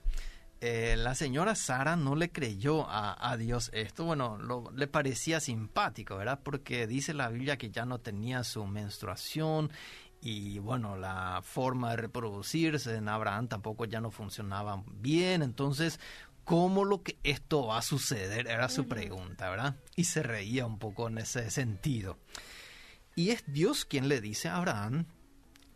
Eh, 0.62 0.96
la 0.96 1.14
señora 1.14 1.54
Sara 1.54 1.96
no 1.96 2.16
le 2.16 2.32
creyó 2.32 2.86
a, 2.88 3.36
Dios 3.36 3.70
esto, 3.74 4.04
bueno, 4.04 4.38
le 4.74 4.86
parecía 4.86 5.38
simpático, 5.38 6.16
¿verdad? 6.16 6.40
Porque 6.42 6.86
dice 6.86 7.12
la 7.12 7.28
Biblia 7.28 7.58
que 7.58 7.70
ya 7.70 7.84
no 7.84 8.00
tenía 8.00 8.42
su 8.42 8.66
menstruación 8.66 9.70
y 10.22 10.58
bueno, 10.58 10.96
la 10.96 11.40
forma 11.42 11.90
de 11.90 11.98
reproducirse 11.98 12.96
en 12.96 13.08
Abraham 13.08 13.48
tampoco 13.48 13.84
ya 13.84 14.00
no 14.00 14.10
funcionaba 14.10 14.82
bien, 14.86 15.42
entonces, 15.42 16.00
¿cómo 16.46 16.84
lo 16.84 17.02
que 17.02 17.18
esto 17.24 17.66
va 17.66 17.78
a 17.78 17.82
suceder? 17.82 18.46
Era 18.46 18.70
su 18.70 18.86
pregunta, 18.86 19.50
¿verdad? 19.50 19.76
Y 19.96 20.04
se 20.04 20.22
reía 20.22 20.64
un 20.64 20.78
poco 20.78 21.08
en 21.08 21.18
ese 21.18 21.50
sentido. 21.50 22.18
Y 23.14 23.30
es 23.30 23.44
Dios 23.48 23.84
quien 23.84 24.08
le 24.08 24.20
dice 24.20 24.48
a 24.48 24.56
Abraham 24.56 25.06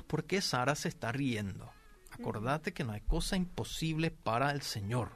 por 0.06 0.24
qué 0.24 0.40
Sara 0.40 0.76
se 0.76 0.88
está 0.88 1.12
riendo. 1.12 1.70
Acordate 2.12 2.72
que 2.72 2.84
no 2.84 2.92
hay 2.92 3.00
cosa 3.00 3.36
imposible 3.36 4.10
para 4.10 4.52
el 4.52 4.62
Señor. 4.62 5.10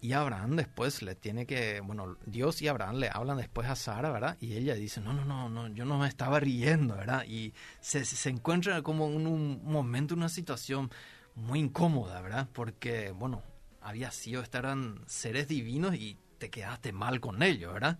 Y 0.00 0.12
Abraham 0.12 0.56
después 0.56 1.02
le 1.02 1.14
tiene 1.14 1.46
que, 1.46 1.80
bueno, 1.80 2.16
Dios 2.26 2.62
y 2.62 2.68
Abraham 2.68 2.96
le 2.96 3.10
hablan 3.12 3.38
después 3.38 3.68
a 3.68 3.76
Sara, 3.76 4.10
¿verdad? 4.10 4.36
Y 4.40 4.54
ella 4.54 4.74
dice, 4.74 5.00
no, 5.00 5.12
no, 5.12 5.24
no, 5.24 5.48
no, 5.48 5.68
yo 5.68 5.84
no 5.84 5.98
me 5.98 6.08
estaba 6.08 6.38
riendo, 6.38 6.96
¿verdad? 6.96 7.24
Y 7.26 7.54
se, 7.80 8.04
se 8.04 8.28
encuentra 8.28 8.82
como 8.82 9.08
en 9.08 9.26
un 9.26 9.64
momento, 9.64 10.14
una 10.14 10.28
situación 10.28 10.90
muy 11.34 11.58
incómoda, 11.60 12.20
¿verdad? 12.20 12.48
Porque, 12.52 13.12
bueno, 13.12 13.42
había 13.82 14.10
sido, 14.10 14.42
eran 14.52 15.02
seres 15.06 15.48
divinos 15.48 15.94
y 15.94 16.18
te 16.38 16.50
quedaste 16.50 16.92
mal 16.92 17.20
con 17.20 17.42
ellos, 17.42 17.72
¿verdad? 17.72 17.98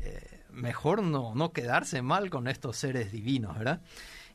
Eh, 0.00 0.44
mejor 0.50 1.02
no, 1.02 1.34
no 1.34 1.52
quedarse 1.52 2.02
mal 2.02 2.30
con 2.30 2.48
estos 2.48 2.76
seres 2.76 3.12
divinos, 3.12 3.56
¿verdad? 3.56 3.80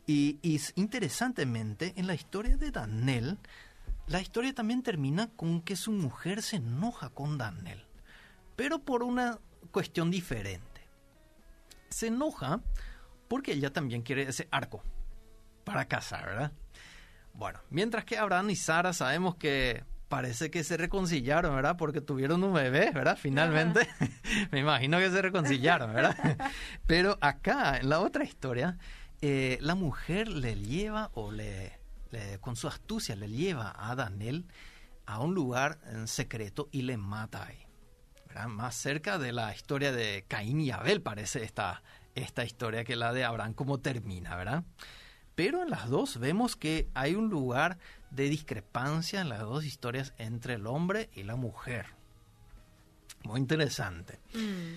Y, 0.08 0.40
interesantemente, 0.76 1.94
en 1.96 2.08
la 2.08 2.14
historia 2.14 2.58
de 2.58 2.72
Daniel, 2.72 3.38
la 4.08 4.20
historia 4.20 4.54
también 4.54 4.84
termina 4.84 5.30
con 5.36 5.62
que 5.62 5.76
su 5.76 5.92
mujer 5.92 6.42
se 6.42 6.58
enoja 6.58 7.10
con 7.10 7.38
Daniel, 7.38 7.86
pero 8.56 8.80
por 8.80 9.04
una 9.04 9.40
cuestión 9.72 10.12
diferente. 10.12 10.82
Se 11.90 12.08
enoja 12.08 12.62
porque 13.28 13.54
ella 13.54 13.72
también 13.72 14.02
quiere 14.02 14.24
ese 14.24 14.48
arco 14.52 14.84
para 15.64 15.86
casar, 15.86 16.26
¿verdad? 16.26 16.52
Bueno, 17.34 17.60
mientras 17.70 18.04
que 18.04 18.18
Abraham 18.18 18.50
y 18.50 18.56
Sara 18.56 18.92
sabemos 18.92 19.36
que 19.36 19.86
parece 20.12 20.52
que 20.52 20.66
se 20.66 20.76
reconciliaron, 20.76 21.56
¿verdad? 21.56 21.78
Porque 21.78 22.02
tuvieron 22.02 22.44
un 22.44 22.54
bebé, 22.54 22.92
¿verdad? 22.92 23.18
Finalmente, 23.18 23.88
me 24.52 24.60
imagino 24.60 25.00
que 25.00 25.10
se 25.10 25.22
reconciliaron, 25.22 25.94
¿verdad? 25.94 26.38
Pero 26.86 27.18
acá, 27.22 27.78
en 27.78 27.88
la 27.88 28.02
otra 28.02 28.26
historia, 28.26 28.78
eh, 29.22 29.58
la 29.62 29.74
mujer 29.74 30.28
le 30.28 30.58
lleva 30.58 31.12
o 31.14 31.32
le, 31.32 31.80
con 32.42 32.58
su 32.58 32.68
astucia 32.68 33.16
le 33.16 33.30
lleva 33.30 33.74
a 33.78 33.96
Daniel 33.96 34.48
a 35.06 35.22
un 35.22 35.34
lugar 35.34 35.80
en 35.90 36.10
secreto 36.10 36.68
y 36.74 36.82
le 36.82 36.98
mata 36.98 37.46
ahí. 37.46 37.66
Más 38.50 38.76
cerca 38.76 39.18
de 39.18 39.32
la 39.32 39.56
historia 39.56 39.94
de 39.94 40.26
Caín 40.28 40.60
y 40.60 40.72
Abel 40.72 41.02
parece 41.02 41.42
esta, 41.46 41.84
esta 42.16 42.44
historia 42.44 42.84
que 42.84 42.98
la 42.98 43.14
de 43.14 43.24
Abraham, 43.24 43.54
cómo 43.54 43.80
termina, 43.80 44.36
¿verdad? 44.36 44.66
Pero 45.36 45.64
en 45.64 45.70
las 45.70 45.90
dos 45.90 46.20
vemos 46.20 46.58
que 46.58 46.90
hay 46.96 47.16
un 47.16 47.30
lugar 47.30 47.78
de 48.12 48.30
discrepancia 48.30 49.22
en 49.22 49.30
las 49.30 49.40
dos 49.40 49.66
historias 49.66 50.14
entre 50.18 50.56
el 50.56 50.68
hombre 50.68 51.10
y 51.16 51.24
la 51.24 51.36
mujer. 51.36 51.88
Muy 53.24 53.40
interesante. 53.40 54.20
Mm. 54.34 54.76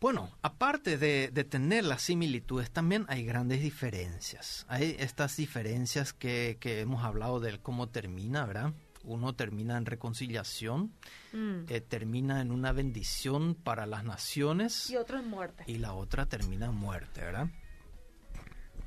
Bueno, 0.00 0.30
aparte 0.42 0.98
de, 0.98 1.30
de, 1.32 1.44
tener 1.44 1.84
las 1.84 2.02
similitudes, 2.02 2.70
también 2.70 3.06
hay 3.08 3.24
grandes 3.24 3.62
diferencias. 3.62 4.66
Hay 4.68 4.96
estas 4.98 5.36
diferencias 5.36 6.12
que, 6.12 6.58
que 6.60 6.80
hemos 6.80 7.04
hablado 7.04 7.40
de 7.40 7.58
cómo 7.58 7.88
termina, 7.88 8.44
¿verdad? 8.44 8.72
Uno 9.02 9.34
termina 9.34 9.76
en 9.76 9.86
reconciliación, 9.86 10.92
Mm. 11.32 11.64
eh, 11.68 11.80
termina 11.80 12.40
en 12.40 12.52
una 12.52 12.72
bendición 12.72 13.54
para 13.54 13.86
las 13.86 14.04
naciones 14.04 14.88
Y 14.90 14.96
otro 14.96 15.18
en 15.18 15.28
muerte. 15.28 15.64
y 15.66 15.78
la 15.78 15.92
otra 15.94 16.26
termina 16.26 16.66
en 16.66 16.74
muerte, 16.76 17.20
¿verdad? 17.22 17.48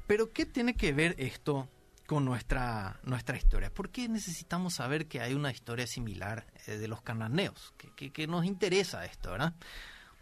Pero 0.08 0.32
¿qué 0.32 0.46
tiene 0.46 0.76
que 0.76 0.94
ver 0.94 1.16
esto 1.18 1.68
con 2.08 2.26
nuestra, 2.26 3.00
nuestra 3.04 3.38
historia? 3.38 3.72
¿Por 3.72 3.92
qué 3.92 4.10
necesitamos 4.10 4.76
saber 4.76 5.08
que 5.08 5.22
hay 5.22 5.34
una 5.36 5.52
historia 5.52 5.86
similar 5.86 6.48
eh, 6.66 6.78
de 6.78 6.88
los 6.88 7.02
cananeos? 7.02 7.74
¿Qué, 7.78 7.92
qué, 7.96 8.12
qué 8.12 8.26
nos 8.26 8.46
interesa 8.46 9.06
esto, 9.06 9.32
verdad? 9.32 9.54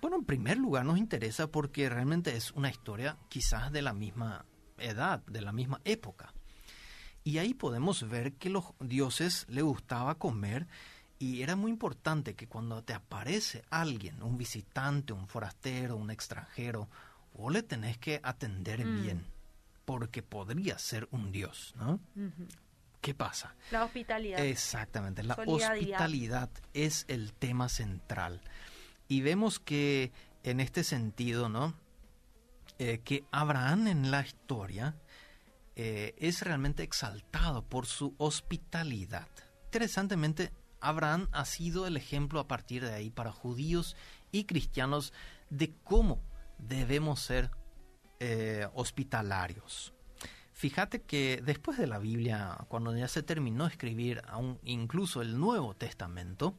Bueno, 0.02 0.18
en 0.18 0.26
primer 0.26 0.58
lugar 0.58 0.84
nos 0.84 0.98
interesa 0.98 1.48
porque 1.48 1.88
realmente 1.88 2.36
es 2.36 2.52
una 2.52 2.70
historia 2.70 3.18
quizás 3.30 3.72
de 3.72 3.82
la 3.82 3.94
misma 3.94 4.46
edad, 4.78 5.24
de 5.28 5.42
la 5.42 5.54
misma 5.54 5.80
época. 5.86 6.34
Y 7.24 7.38
ahí 7.38 7.54
podemos 7.54 8.08
ver 8.10 8.34
que 8.34 8.50
los 8.50 8.66
dioses 8.80 9.46
le 9.48 9.62
gustaba 9.62 10.16
comer 10.16 10.68
y 11.18 11.42
era 11.42 11.56
muy 11.56 11.72
importante 11.72 12.36
que 12.36 12.48
cuando 12.48 12.84
te 12.84 12.94
aparece 12.94 13.64
alguien, 13.70 14.22
un 14.22 14.38
visitante, 14.38 15.14
un 15.14 15.28
forastero, 15.28 15.96
un 15.96 16.12
extranjero, 16.12 16.90
vos 17.34 17.54
le 17.54 17.64
tenés 17.64 17.98
que 17.98 18.20
atender 18.22 18.86
Mm. 18.86 19.02
bien, 19.02 19.26
porque 19.86 20.24
podría 20.24 20.78
ser 20.80 21.08
un 21.12 21.32
dios, 21.32 21.74
¿no? 21.78 22.00
¿Qué 23.02 23.14
pasa? 23.14 23.56
La 23.72 23.86
hospitalidad. 23.86 24.44
Exactamente, 24.44 25.24
la 25.24 25.36
hospitalidad 25.36 26.50
es 26.74 27.06
el 27.08 27.34
tema 27.34 27.70
central. 27.70 28.42
Y 29.08 29.22
vemos 29.22 29.60
que 29.60 30.12
en 30.44 30.60
este 30.60 30.84
sentido, 30.84 31.48
¿no? 31.48 31.76
Eh, 32.78 33.00
que 33.04 33.24
Abraham 33.32 33.88
en 33.88 34.12
la 34.12 34.22
historia 34.22 34.96
eh, 35.76 36.16
es 36.18 36.42
realmente 36.42 36.84
exaltado 36.84 37.64
por 37.64 37.86
su 37.86 38.16
hospitalidad. 38.18 39.28
Interesantemente, 39.66 40.52
Abraham 40.82 41.30
ha 41.32 41.46
sido 41.46 41.88
el 41.88 41.98
ejemplo 41.98 42.40
a 42.40 42.48
partir 42.48 42.84
de 42.84 42.94
ahí 42.94 43.10
para 43.10 43.32
judíos 43.32 43.96
y 44.32 44.46
cristianos 44.46 45.14
de 45.50 45.74
cómo 45.84 46.22
debemos 46.58 47.22
ser 47.22 47.52
eh, 48.20 48.68
hospitalarios. 48.74 49.94
Fíjate 50.54 51.02
que 51.02 51.42
después 51.46 51.78
de 51.78 51.88
la 51.88 52.00
Biblia, 52.00 52.58
cuando 52.70 52.96
ya 52.96 53.08
se 53.08 53.24
terminó 53.24 53.66
de 53.66 53.72
escribir 53.72 54.22
aún 54.28 54.58
incluso 54.64 55.22
el 55.22 55.38
Nuevo 55.38 55.74
Testamento, 55.76 56.56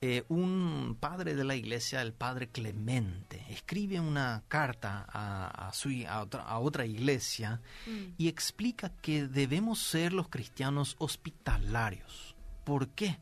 eh, 0.00 0.22
un 0.28 0.96
padre 1.00 1.34
de 1.34 1.42
la 1.42 1.56
iglesia, 1.56 2.00
el 2.02 2.12
padre 2.12 2.48
Clemente, 2.48 3.44
escribe 3.50 3.98
una 3.98 4.44
carta 4.46 5.04
a, 5.08 5.68
a 5.68 5.72
su, 5.72 5.90
a, 6.08 6.22
otra, 6.22 6.42
a 6.42 6.60
otra 6.60 6.86
iglesia 6.86 7.60
Mm. 7.86 8.14
y 8.16 8.28
explica 8.28 8.90
que 9.02 9.26
debemos 9.26 9.80
ser 9.80 10.12
los 10.12 10.28
cristianos 10.28 10.94
hospitalarios. 10.98 12.36
¿Por 12.62 12.90
qué? 12.90 13.18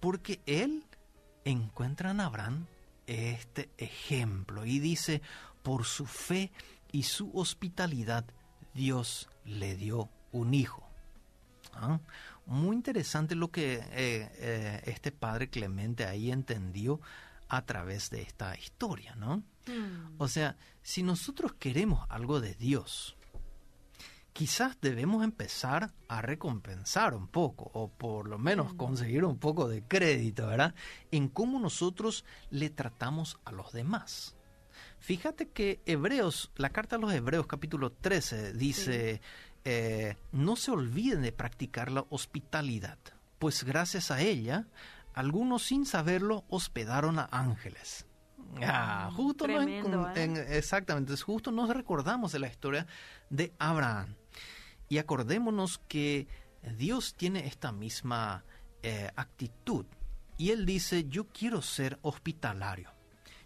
Porque 0.00 0.40
él 0.46 0.82
encuentra 1.44 2.10
en 2.10 2.20
Abraham 2.20 2.66
este 3.06 3.70
ejemplo 3.78 4.66
y 4.66 4.80
dice, 4.80 5.22
por 5.62 5.84
su 5.84 6.06
fe 6.06 6.50
y 6.92 7.04
su 7.04 7.30
hospitalidad, 7.34 8.24
Dios 8.74 9.28
le 9.44 9.76
dio 9.76 10.10
un 10.32 10.54
hijo. 10.54 10.88
¿Ah? 11.74 12.00
Muy 12.46 12.76
interesante 12.76 13.34
lo 13.34 13.50
que 13.50 13.74
eh, 13.74 13.82
eh, 13.92 14.82
este 14.86 15.12
padre 15.12 15.50
Clemente 15.50 16.04
ahí 16.06 16.30
entendió 16.30 17.00
a 17.48 17.64
través 17.64 18.10
de 18.10 18.22
esta 18.22 18.56
historia, 18.56 19.14
¿no? 19.16 19.38
Mm. 19.66 20.14
O 20.18 20.28
sea, 20.28 20.56
si 20.82 21.02
nosotros 21.02 21.54
queremos 21.58 22.06
algo 22.08 22.40
de 22.40 22.54
Dios, 22.54 23.16
quizás 24.32 24.78
debemos 24.80 25.24
empezar 25.24 25.92
a 26.08 26.22
recompensar 26.22 27.14
un 27.14 27.26
poco, 27.26 27.70
o 27.74 27.88
por 27.88 28.28
lo 28.28 28.38
menos 28.38 28.74
conseguir 28.74 29.24
un 29.24 29.38
poco 29.38 29.68
de 29.68 29.82
crédito, 29.82 30.46
¿verdad? 30.46 30.74
En 31.10 31.28
cómo 31.28 31.58
nosotros 31.58 32.24
le 32.50 32.70
tratamos 32.70 33.38
a 33.44 33.52
los 33.52 33.72
demás. 33.72 34.37
Fíjate 35.00 35.48
que 35.48 35.80
Hebreos, 35.86 36.50
la 36.56 36.70
carta 36.70 36.96
a 36.96 36.98
los 36.98 37.12
Hebreos 37.12 37.46
capítulo 37.46 37.90
13 37.92 38.52
dice, 38.52 39.20
eh, 39.64 40.16
no 40.32 40.56
se 40.56 40.70
olviden 40.70 41.22
de 41.22 41.32
practicar 41.32 41.90
la 41.90 42.04
hospitalidad, 42.10 42.98
pues 43.38 43.64
gracias 43.64 44.10
a 44.10 44.20
ella, 44.20 44.66
algunos 45.14 45.62
sin 45.64 45.86
saberlo 45.86 46.44
hospedaron 46.48 47.18
a 47.18 47.28
ángeles. 47.30 48.06
Ah, 48.62 49.10
justo 49.14 49.46
nos 49.46 49.56
Tremendo, 49.56 50.06
encon- 50.06 50.16
¿eh? 50.16 50.22
en- 50.24 50.36
exactamente, 50.52 51.12
es 51.14 51.22
justo 51.22 51.50
nos 51.52 51.68
recordamos 51.68 52.32
de 52.32 52.38
la 52.38 52.48
historia 52.48 52.86
de 53.30 53.52
Abraham. 53.58 54.14
Y 54.88 54.98
acordémonos 54.98 55.78
que 55.86 56.26
Dios 56.76 57.14
tiene 57.14 57.46
esta 57.46 57.72
misma 57.72 58.44
eh, 58.82 59.10
actitud. 59.16 59.84
Y 60.38 60.50
Él 60.50 60.64
dice, 60.66 61.04
yo 61.08 61.26
quiero 61.28 61.60
ser 61.62 61.98
hospitalario. 62.02 62.90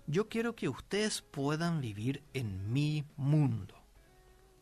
Yo 0.06 0.28
quiero 0.28 0.54
que 0.54 0.68
ustedes 0.68 1.22
puedan 1.22 1.80
vivir 1.80 2.22
en 2.34 2.72
mi 2.72 3.04
mundo. 3.16 3.74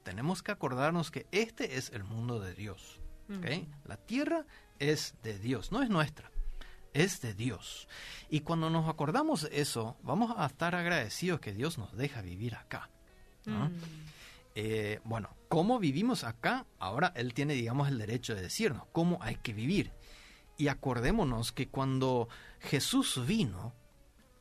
Tenemos 0.03 0.43
que 0.43 0.53
acordarnos 0.53 1.11
que 1.11 1.27
este 1.31 1.77
es 1.77 1.91
el 1.91 2.05
mundo 2.05 2.41
de 2.41 2.55
Dios. 2.55 3.01
¿ok? 3.37 3.47
La 3.85 3.97
tierra 3.97 4.45
es 4.79 5.15
de 5.23 5.39
Dios, 5.39 5.73
no 5.73 5.83
es 5.83 5.89
nuestra, 5.89 6.31
es 6.93 7.21
de 7.21 7.35
Dios. 7.35 7.89
Y 8.29 8.41
cuando 8.41 8.71
nos 8.71 8.89
acordamos 8.89 9.43
de 9.43 9.61
eso, 9.61 9.97
vamos 10.03 10.35
a 10.37 10.47
estar 10.47 10.75
agradecidos 10.75 11.41
que 11.41 11.53
Dios 11.53 11.79
nos 11.79 11.97
deja 11.97 12.23
vivir 12.23 12.55
acá. 12.55 12.91
¿no? 13.47 13.69
Mm. 13.69 13.81
Eh, 14.55 15.01
bueno, 15.05 15.31
¿cómo 15.49 15.79
vivimos 15.79 16.25
acá? 16.25 16.67
Ahora 16.79 17.13
Él 17.15 17.35
tiene, 17.35 17.55
digamos, 17.55 17.89
el 17.89 17.99
derecho 17.99 18.35
de 18.35 18.43
decirnos 18.43 18.85
cómo 18.93 19.19
hay 19.23 19.37
que 19.37 19.53
vivir. 19.53 19.93
Y 20.57 20.69
acordémonos 20.69 21.53
que 21.53 21.69
cuando 21.69 22.29
Jesús 22.59 23.25
vino 23.27 23.75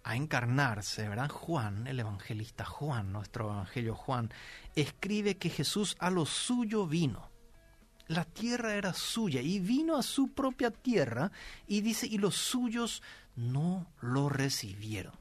a 0.09 0.15
encarnarse, 0.15 1.07
¿verdad? 1.07 1.29
Juan, 1.29 1.85
el 1.87 1.99
evangelista 1.99 2.65
Juan, 2.65 3.11
nuestro 3.13 3.45
evangelio 3.51 3.95
Juan, 3.95 4.31
escribe 4.75 5.37
que 5.37 5.49
Jesús 5.49 5.95
a 5.99 6.09
lo 6.09 6.25
suyo 6.25 6.87
vino. 6.87 7.29
La 8.07 8.25
tierra 8.25 8.73
era 8.73 8.93
suya 8.93 9.41
y 9.41 9.59
vino 9.59 9.95
a 9.97 10.01
su 10.03 10.29
propia 10.33 10.71
tierra 10.71 11.31
y 11.67 11.81
dice, 11.81 12.07
y 12.07 12.17
los 12.17 12.35
suyos 12.35 13.03
no 13.35 13.85
lo 14.01 14.29
recibieron. 14.29 15.13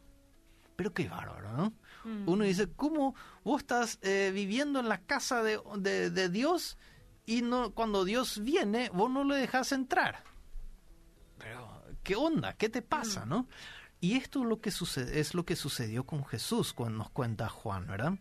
Pero 0.75 0.95
qué 0.95 1.07
bárbaro, 1.09 1.53
¿no? 1.53 1.73
Mm. 2.05 2.29
Uno 2.29 2.45
dice, 2.45 2.71
¿cómo 2.73 3.15
vos 3.45 3.61
estás 3.61 3.99
eh, 4.01 4.31
viviendo 4.33 4.81
en 4.81 4.89
la 4.89 5.03
casa 5.03 5.43
de, 5.43 5.61
de- 5.79 6.11
de 6.11 6.29
Dios 6.31 6.79
y 7.27 7.43
no 7.43 7.73
cuando 7.73 8.05
Dios 8.07 8.43
viene, 8.43 8.89
vos 8.95 9.11
no 9.11 9.23
le 9.25 9.35
dejas 9.37 9.73
entrar? 9.73 10.23
Pero, 11.37 11.83
¿qué 12.03 12.17
onda? 12.17 12.55
¿Qué 12.55 12.69
te 12.71 12.81
pasa, 12.81 13.27
no? 13.27 13.49
Y 14.01 14.17
esto 14.17 14.43
es 14.43 14.49
lo 14.49 14.61
que 14.61 14.71
sucede, 14.71 15.19
es 15.21 15.35
lo 15.35 15.45
que 15.45 15.57
sucedió 15.57 16.05
con 16.05 16.25
Jesús 16.25 16.73
cuando 16.73 16.99
nos 16.99 17.11
cuenta 17.11 17.49
Juan, 17.49 17.87
¿verdad? 17.87 18.15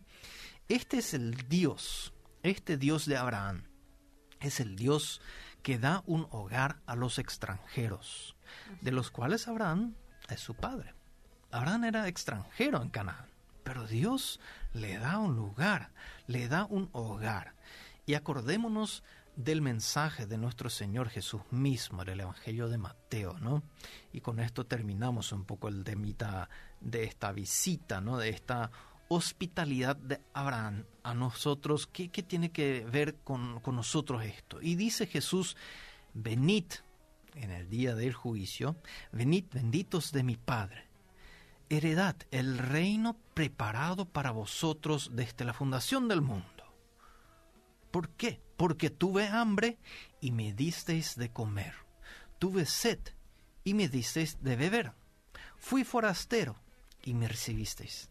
Este 0.68 0.98
es 0.98 1.14
el 1.14 1.48
Dios, 1.48 2.12
este 2.42 2.76
Dios 2.76 3.06
de 3.06 3.16
Abraham, 3.16 3.64
es 4.40 4.60
el 4.60 4.76
Dios 4.76 5.20
que 5.62 5.78
da 5.78 6.02
un 6.06 6.26
hogar 6.30 6.80
a 6.86 6.96
los 6.96 7.18
extranjeros, 7.18 8.36
de 8.80 8.92
los 8.92 9.10
cuales 9.10 9.48
Abraham 9.48 9.94
es 10.28 10.40
su 10.40 10.54
padre. 10.54 10.94
Abraham 11.50 11.84
era 11.84 12.08
extranjero 12.08 12.82
en 12.82 12.90
Canaán, 12.90 13.26
pero 13.64 13.86
Dios 13.86 14.40
le 14.72 14.98
da 14.98 15.18
un 15.18 15.36
lugar, 15.36 15.90
le 16.26 16.48
da 16.48 16.64
un 16.64 16.88
hogar. 16.92 17.54
Y 18.06 18.14
acordémonos 18.14 19.02
del 19.38 19.62
mensaje 19.62 20.26
de 20.26 20.36
nuestro 20.36 20.68
Señor 20.68 21.08
Jesús 21.08 21.42
mismo, 21.52 22.04
del 22.04 22.20
Evangelio 22.20 22.68
de 22.68 22.76
Mateo, 22.76 23.38
¿no? 23.38 23.62
Y 24.12 24.20
con 24.20 24.40
esto 24.40 24.66
terminamos 24.66 25.30
un 25.30 25.44
poco 25.44 25.68
el 25.68 25.84
temita 25.84 26.50
de 26.80 27.04
esta 27.04 27.30
visita, 27.30 28.00
¿no? 28.00 28.18
De 28.18 28.30
esta 28.30 28.72
hospitalidad 29.06 29.94
de 29.94 30.20
Abraham 30.34 30.84
a 31.04 31.14
nosotros. 31.14 31.86
¿Qué, 31.86 32.08
qué 32.08 32.24
tiene 32.24 32.50
que 32.50 32.84
ver 32.90 33.14
con, 33.22 33.60
con 33.60 33.76
nosotros 33.76 34.24
esto? 34.24 34.60
Y 34.60 34.74
dice 34.74 35.06
Jesús, 35.06 35.56
venid 36.14 36.64
en 37.36 37.52
el 37.52 37.70
día 37.70 37.94
del 37.94 38.14
juicio, 38.14 38.74
venid 39.12 39.44
benditos 39.52 40.10
de 40.10 40.24
mi 40.24 40.36
Padre 40.36 40.88
heredad 41.70 42.16
el 42.30 42.56
reino 42.56 43.14
preparado 43.34 44.06
para 44.06 44.30
vosotros 44.30 45.10
desde 45.12 45.44
la 45.44 45.52
fundación 45.52 46.08
del 46.08 46.22
mundo. 46.22 46.57
¿Por 47.90 48.10
qué? 48.10 48.42
Porque 48.56 48.90
tuve 48.90 49.28
hambre 49.28 49.78
y 50.20 50.32
me 50.32 50.52
disteis 50.52 51.16
de 51.16 51.32
comer. 51.32 51.74
Tuve 52.38 52.66
sed 52.66 52.98
y 53.64 53.74
me 53.74 53.88
disteis 53.88 54.42
de 54.42 54.56
beber. 54.56 54.92
Fui 55.56 55.84
forastero 55.84 56.56
y 57.02 57.14
me 57.14 57.28
recibisteis. 57.28 58.10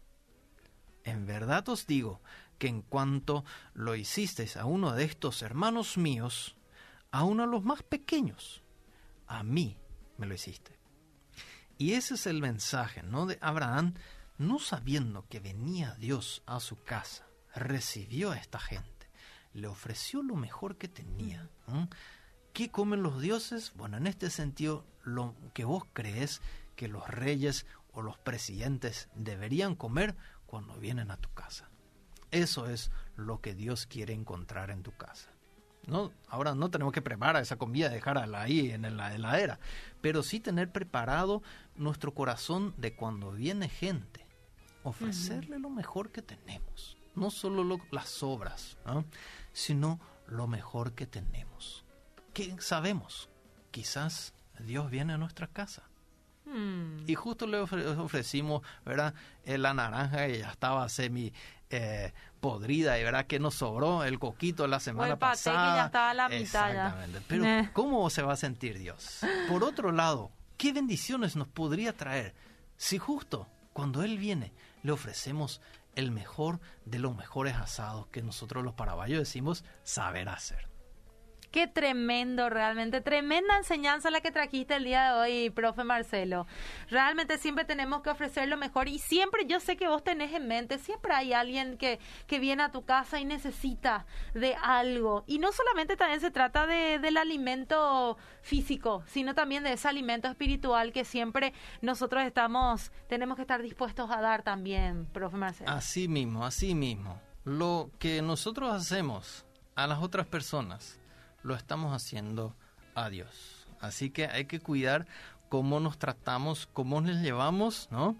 En 1.04 1.26
verdad 1.26 1.68
os 1.68 1.86
digo 1.86 2.20
que 2.58 2.68
en 2.68 2.82
cuanto 2.82 3.44
lo 3.72 3.94
hicisteis 3.94 4.56
a 4.56 4.64
uno 4.64 4.92
de 4.92 5.04
estos 5.04 5.42
hermanos 5.42 5.96
míos, 5.96 6.56
a 7.10 7.24
uno 7.24 7.44
de 7.44 7.48
los 7.48 7.64
más 7.64 7.82
pequeños, 7.82 8.62
a 9.26 9.42
mí 9.42 9.78
me 10.16 10.26
lo 10.26 10.34
hiciste. 10.34 10.78
Y 11.78 11.92
ese 11.92 12.14
es 12.14 12.26
el 12.26 12.40
mensaje, 12.40 13.02
¿no? 13.02 13.26
De 13.26 13.38
Abraham, 13.40 13.94
no 14.36 14.58
sabiendo 14.58 15.26
que 15.28 15.38
venía 15.40 15.94
Dios 15.94 16.42
a 16.46 16.60
su 16.60 16.82
casa, 16.82 17.26
recibió 17.54 18.32
a 18.32 18.36
esta 18.36 18.58
gente, 18.58 18.97
le 19.52 19.66
ofreció 19.66 20.22
lo 20.22 20.34
mejor 20.36 20.76
que 20.76 20.88
tenía. 20.88 21.48
¿Qué 22.52 22.70
comen 22.70 23.02
los 23.02 23.20
dioses? 23.20 23.72
Bueno, 23.76 23.96
en 23.96 24.06
este 24.06 24.30
sentido, 24.30 24.84
lo 25.04 25.34
que 25.54 25.64
vos 25.64 25.84
crees 25.92 26.40
que 26.76 26.88
los 26.88 27.08
reyes 27.08 27.66
o 27.92 28.02
los 28.02 28.18
presidentes 28.18 29.08
deberían 29.14 29.74
comer 29.74 30.16
cuando 30.46 30.78
vienen 30.78 31.10
a 31.10 31.16
tu 31.16 31.32
casa. 31.34 31.68
Eso 32.30 32.68
es 32.68 32.90
lo 33.16 33.40
que 33.40 33.54
Dios 33.54 33.86
quiere 33.86 34.12
encontrar 34.12 34.70
en 34.70 34.82
tu 34.82 34.92
casa. 34.96 35.30
No, 35.86 36.12
ahora 36.28 36.54
no 36.54 36.70
tenemos 36.70 36.92
que 36.92 37.00
preparar 37.00 37.42
esa 37.42 37.56
comida, 37.56 37.88
dejarla 37.88 38.42
ahí 38.42 38.70
en 38.70 38.96
la 38.96 39.14
heladera, 39.14 39.58
pero 40.02 40.22
sí 40.22 40.38
tener 40.38 40.70
preparado 40.70 41.42
nuestro 41.76 42.12
corazón 42.12 42.74
de 42.76 42.94
cuando 42.94 43.32
viene 43.32 43.70
gente, 43.70 44.26
ofrecerle 44.82 45.58
lo 45.58 45.70
mejor 45.70 46.12
que 46.12 46.20
tenemos, 46.20 46.97
no 47.14 47.30
solo 47.30 47.80
las 47.90 48.08
sobras, 48.08 48.76
sino 49.52 50.00
lo 50.26 50.46
mejor 50.46 50.92
que 50.92 51.06
tenemos. 51.06 51.84
¿Qué 52.34 52.56
sabemos? 52.60 53.28
Quizás 53.70 54.34
Dios 54.60 54.90
viene 54.90 55.14
a 55.14 55.18
nuestra 55.18 55.46
casa. 55.46 55.82
Hmm. 56.44 57.04
Y 57.06 57.14
justo 57.14 57.46
le 57.46 57.58
ofrecimos, 57.58 58.62
¿verdad? 58.84 59.14
la 59.44 59.74
naranja 59.74 60.28
y 60.28 60.38
ya 60.38 60.50
estaba 60.50 60.88
semi 60.88 61.32
eh, 61.70 62.12
podrida 62.40 62.98
y 62.98 63.04
verdad 63.04 63.26
que 63.26 63.38
nos 63.38 63.56
sobró 63.56 64.04
el 64.04 64.18
coquito 64.18 64.66
la 64.66 64.80
semana 64.80 65.12
el 65.12 65.18
pasada. 65.18 65.72
que 65.72 65.76
ya 65.76 65.86
estaba 65.86 66.10
a 66.10 66.14
la 66.14 66.28
mitad 66.28 66.70
Exactamente. 66.70 67.20
Pero 67.28 67.44
eh. 67.44 67.70
¿cómo 67.74 68.08
se 68.08 68.22
va 68.22 68.32
a 68.32 68.36
sentir 68.36 68.78
Dios? 68.78 69.20
Por 69.48 69.64
otro 69.64 69.92
lado, 69.92 70.30
¿qué 70.56 70.72
bendiciones 70.72 71.36
nos 71.36 71.48
podría 71.48 71.92
traer 71.92 72.34
si 72.76 72.96
justo 72.98 73.46
cuando 73.72 74.02
Él 74.02 74.18
viene 74.18 74.52
le 74.82 74.92
ofrecemos 74.92 75.60
el 75.94 76.10
mejor 76.10 76.60
de 76.84 76.98
los 76.98 77.16
mejores 77.16 77.56
asados 77.56 78.06
que 78.08 78.22
nosotros 78.22 78.64
los 78.64 78.74
paraguayos 78.74 79.18
decimos 79.18 79.64
saber 79.82 80.28
hacer? 80.28 80.67
Qué 81.58 81.66
tremendo, 81.66 82.48
realmente. 82.48 83.00
Tremenda 83.00 83.56
enseñanza 83.56 84.12
la 84.12 84.20
que 84.20 84.30
trajiste 84.30 84.76
el 84.76 84.84
día 84.84 85.12
de 85.12 85.18
hoy, 85.18 85.50
profe 85.50 85.82
Marcelo. 85.82 86.46
Realmente 86.88 87.36
siempre 87.36 87.64
tenemos 87.64 88.00
que 88.02 88.10
ofrecer 88.10 88.48
lo 88.48 88.56
mejor 88.56 88.86
y 88.86 89.00
siempre, 89.00 89.44
yo 89.44 89.58
sé 89.58 89.76
que 89.76 89.88
vos 89.88 90.04
tenés 90.04 90.32
en 90.34 90.46
mente, 90.46 90.78
siempre 90.78 91.12
hay 91.14 91.32
alguien 91.32 91.76
que, 91.76 91.98
que 92.28 92.38
viene 92.38 92.62
a 92.62 92.70
tu 92.70 92.84
casa 92.84 93.18
y 93.18 93.24
necesita 93.24 94.06
de 94.34 94.54
algo. 94.62 95.24
Y 95.26 95.40
no 95.40 95.50
solamente 95.50 95.96
también 95.96 96.20
se 96.20 96.30
trata 96.30 96.64
de, 96.68 97.00
del 97.00 97.16
alimento 97.16 98.16
físico, 98.40 99.02
sino 99.08 99.34
también 99.34 99.64
de 99.64 99.72
ese 99.72 99.88
alimento 99.88 100.28
espiritual 100.28 100.92
que 100.92 101.04
siempre 101.04 101.52
nosotros 101.82 102.22
estamos, 102.22 102.92
tenemos 103.08 103.34
que 103.34 103.42
estar 103.42 103.62
dispuestos 103.62 104.12
a 104.12 104.20
dar 104.20 104.44
también, 104.44 105.06
profe 105.06 105.36
Marcelo. 105.36 105.72
Así 105.72 106.06
mismo, 106.06 106.46
así 106.46 106.76
mismo. 106.76 107.20
Lo 107.42 107.90
que 107.98 108.22
nosotros 108.22 108.72
hacemos 108.72 109.44
a 109.74 109.88
las 109.88 110.00
otras 110.00 110.28
personas 110.28 111.00
lo 111.42 111.54
estamos 111.54 111.94
haciendo 111.94 112.54
a 112.94 113.08
Dios. 113.10 113.66
Así 113.80 114.10
que 114.10 114.26
hay 114.26 114.46
que 114.46 114.60
cuidar 114.60 115.06
cómo 115.48 115.80
nos 115.80 115.98
tratamos, 115.98 116.68
cómo 116.72 117.00
nos 117.00 117.16
llevamos, 117.16 117.88
¿no? 117.90 118.16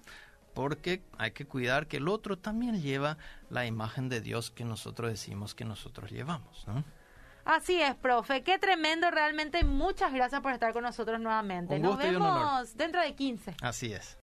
Porque 0.55 1.03
hay 1.19 1.33
que 1.33 1.47
cuidar 1.47 1.87
que 1.87 1.99
el 1.99 2.09
otro 2.09 2.39
también 2.39 2.81
lleva 2.81 3.17
la 3.51 3.67
imagen 3.67 4.09
de 4.09 4.21
Dios 4.21 4.51
que 4.51 4.65
nosotros 4.65 5.11
decimos 5.11 5.55
que 5.55 5.65
nosotros 5.65 6.11
llevamos, 6.11 6.67
¿no? 6.67 6.85
Así 7.45 7.81
es, 7.81 7.95
profe. 7.97 8.43
Qué 8.43 8.59
tremendo, 8.59 9.11
realmente. 9.11 9.65
Muchas 9.65 10.13
gracias 10.13 10.41
por 10.43 10.53
estar 10.53 10.73
con 10.73 10.83
nosotros 10.83 11.19
nuevamente. 11.19 11.79
Nos 11.79 11.97
vemos 11.97 12.77
dentro 12.77 13.01
de 13.01 13.15
15. 13.15 13.57
Así 13.63 13.93
es. 13.93 14.17